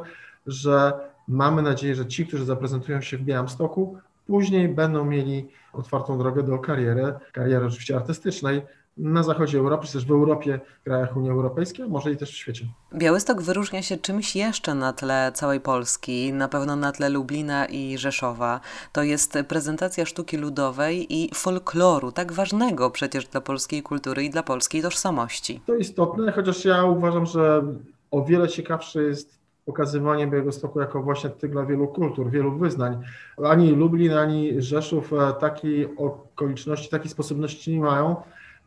że 0.48 0.94
mamy 1.28 1.62
nadzieję, 1.62 1.96
że 1.96 2.06
ci, 2.06 2.28
którzy 2.28 2.46
zaprezentują 2.46 3.02
się 3.02 3.18
w 3.18 3.22
Białymstoku, 3.22 3.98
później 4.30 4.68
będą 4.68 5.06
mieli 5.06 5.48
otwartą 5.74 6.18
drogę 6.18 6.44
do 6.44 6.60
kariery, 6.60 7.14
kariery 7.32 7.66
oczywiście 7.66 7.96
artystycznej, 7.96 8.62
na 8.98 9.24
zachodzie 9.24 9.58
Europy, 9.58 9.88
czy 9.88 9.94
też 9.94 10.06
w 10.06 10.12
Europie, 10.12 10.60
w 10.82 10.84
krajach 10.84 11.18
Unii 11.18 11.30
Europejskiej, 11.30 11.86
a 11.86 11.88
może 11.88 12.12
i 12.12 12.18
też 12.18 12.32
w 12.32 12.36
świecie. 12.36 12.66
Białystok 12.96 13.42
wyróżnia 13.42 13.82
się 13.82 13.98
czymś 13.98 14.36
jeszcze 14.36 14.76
na 14.76 14.94
tle 14.94 15.32
całej 15.34 15.60
Polski, 15.60 16.34
na 16.34 16.48
pewno 16.48 16.76
na 16.76 16.92
tle 16.92 17.10
Lublina 17.10 17.66
i 17.66 17.98
Rzeszowa. 17.98 18.60
To 18.92 19.04
jest 19.04 19.38
prezentacja 19.48 20.06
sztuki 20.06 20.38
ludowej 20.38 21.16
i 21.16 21.30
folkloru, 21.36 22.12
tak 22.12 22.32
ważnego 22.32 22.90
przecież 22.90 23.28
dla 23.28 23.42
polskiej 23.42 23.84
kultury 23.84 24.24
i 24.24 24.30
dla 24.30 24.44
polskiej 24.44 24.82
tożsamości. 24.82 25.62
To 25.66 25.76
istotne, 25.76 26.32
chociaż 26.32 26.66
ja 26.66 26.84
uważam, 26.84 27.26
że 27.26 27.64
o 28.12 28.26
wiele 28.26 28.48
ciekawsze 28.48 29.04
jest 29.04 29.39
pokazywanie 29.70 30.28
Białegostoku 30.28 30.80
jako 30.80 31.02
właśnie 31.02 31.30
tygla 31.30 31.66
wielu 31.66 31.88
kultur, 31.88 32.30
wielu 32.30 32.58
wyznań. 32.58 33.02
Ani 33.46 33.72
Lublin, 33.72 34.14
ani 34.14 34.62
Rzeszów 34.62 35.14
e, 35.14 35.34
takiej 35.34 35.98
okoliczności, 35.98 36.90
takiej 36.90 37.10
sposobności 37.10 37.72
nie 37.72 37.80
mają. 37.80 38.16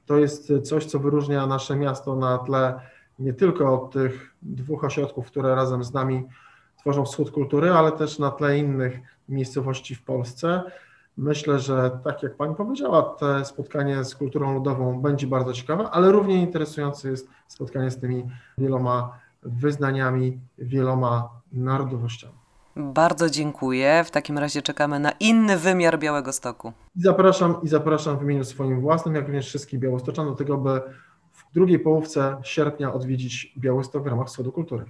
To 0.06 0.18
jest 0.18 0.52
coś, 0.62 0.84
co 0.84 0.98
wyróżnia 0.98 1.46
nasze 1.46 1.76
miasto 1.76 2.16
na 2.16 2.38
tle 2.38 2.80
nie 3.18 3.32
tylko 3.32 3.82
od 3.82 3.90
tych 3.92 4.34
dwóch 4.42 4.84
ośrodków, 4.84 5.26
które 5.26 5.54
razem 5.54 5.84
z 5.84 5.92
nami 5.92 6.24
tworzą 6.80 7.04
wschód 7.04 7.30
kultury, 7.30 7.70
ale 7.70 7.92
też 7.92 8.18
na 8.18 8.30
tle 8.30 8.58
innych 8.58 8.98
miejscowości 9.28 9.94
w 9.94 10.02
Polsce. 10.02 10.62
Myślę, 11.16 11.58
że 11.58 11.90
tak 12.04 12.22
jak 12.22 12.36
Pani 12.36 12.54
powiedziała, 12.54 13.02
to 13.02 13.44
spotkanie 13.44 14.04
z 14.04 14.14
kulturą 14.14 14.54
ludową 14.54 15.00
będzie 15.00 15.26
bardzo 15.26 15.52
ciekawe, 15.52 15.90
ale 15.90 16.12
równie 16.12 16.40
interesujące 16.40 17.10
jest 17.10 17.28
spotkanie 17.48 17.90
z 17.90 17.98
tymi 18.00 18.24
wieloma 18.58 19.21
wyznaniami, 19.42 20.40
wieloma 20.58 21.30
narodowościami. 21.52 22.34
Bardzo 22.76 23.30
dziękuję. 23.30 24.04
W 24.04 24.10
takim 24.10 24.38
razie 24.38 24.62
czekamy 24.62 25.00
na 25.00 25.10
inny 25.10 25.58
wymiar 25.58 25.98
Białego 25.98 26.32
Stoku. 26.32 26.72
Zapraszam 26.96 27.56
i 27.62 27.68
zapraszam 27.68 28.18
w 28.18 28.22
imieniu 28.22 28.44
swoim 28.44 28.80
własnym, 28.80 29.14
jak 29.14 29.24
również 29.24 29.46
wszystkich 29.46 29.80
białostoczan 29.80 30.26
do 30.26 30.34
tego, 30.34 30.58
by 30.58 30.80
w 31.32 31.54
drugiej 31.54 31.78
połówce 31.78 32.36
sierpnia 32.42 32.92
odwiedzić 32.92 33.54
Białystok 33.58 34.02
w 34.02 34.06
ramach 34.06 34.26
Wschodu 34.26 34.52
Kultury. 34.52 34.84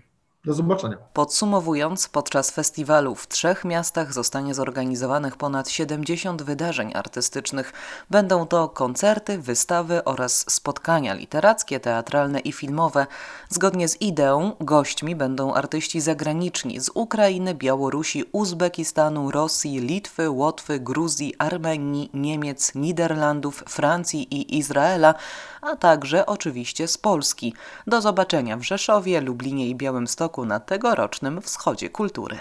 Do 0.45 0.55
zobaczenia. 0.55 0.97
Podsumowując, 1.13 2.09
podczas 2.09 2.51
festiwalu 2.51 3.15
w 3.15 3.29
trzech 3.29 3.65
miastach 3.65 4.13
zostanie 4.13 4.55
zorganizowanych 4.55 5.37
ponad 5.37 5.69
70 5.69 6.43
wydarzeń 6.43 6.93
artystycznych. 6.95 7.73
Będą 8.11 8.47
to 8.47 8.69
koncerty, 8.69 9.39
wystawy 9.39 10.05
oraz 10.05 10.45
spotkania 10.49 11.15
literackie, 11.15 11.81
teatralne 11.81 12.41
i 12.41 12.53
filmowe. 12.53 13.07
Zgodnie 13.49 13.89
z 13.89 14.01
ideą 14.01 14.53
gośćmi 14.61 15.17
będą 15.17 15.55
artyści 15.55 16.01
zagraniczni 16.01 16.81
z 16.81 16.91
Ukrainy, 16.95 17.55
Białorusi, 17.55 18.25
Uzbekistanu, 18.33 19.31
Rosji, 19.31 19.81
Litwy, 19.81 20.31
Łotwy, 20.31 20.81
Gruzji, 20.81 21.35
Armenii, 21.39 22.11
Niemiec, 22.15 22.75
Niderlandów, 22.75 23.65
Francji 23.69 24.35
i 24.35 24.59
Izraela, 24.59 25.15
a 25.61 25.77
także 25.77 26.27
oczywiście 26.27 26.89
z 26.89 26.99
Polski. 26.99 27.55
Do 27.87 28.01
zobaczenia 28.01 28.57
w 28.57 28.63
Rzeszowie, 28.63 29.21
Lublinie 29.21 29.69
i 29.69 29.75
Białymstoku 29.75 30.32
na 30.39 30.61
tegorocznym 30.61 31.43
Wschodzie 31.43 31.91
Kultury. 31.91 32.39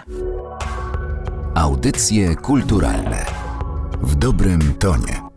Audycje 1.54 2.36
kulturalne 2.36 3.26
w 4.02 4.14
dobrym 4.14 4.74
tonie. 4.74 5.31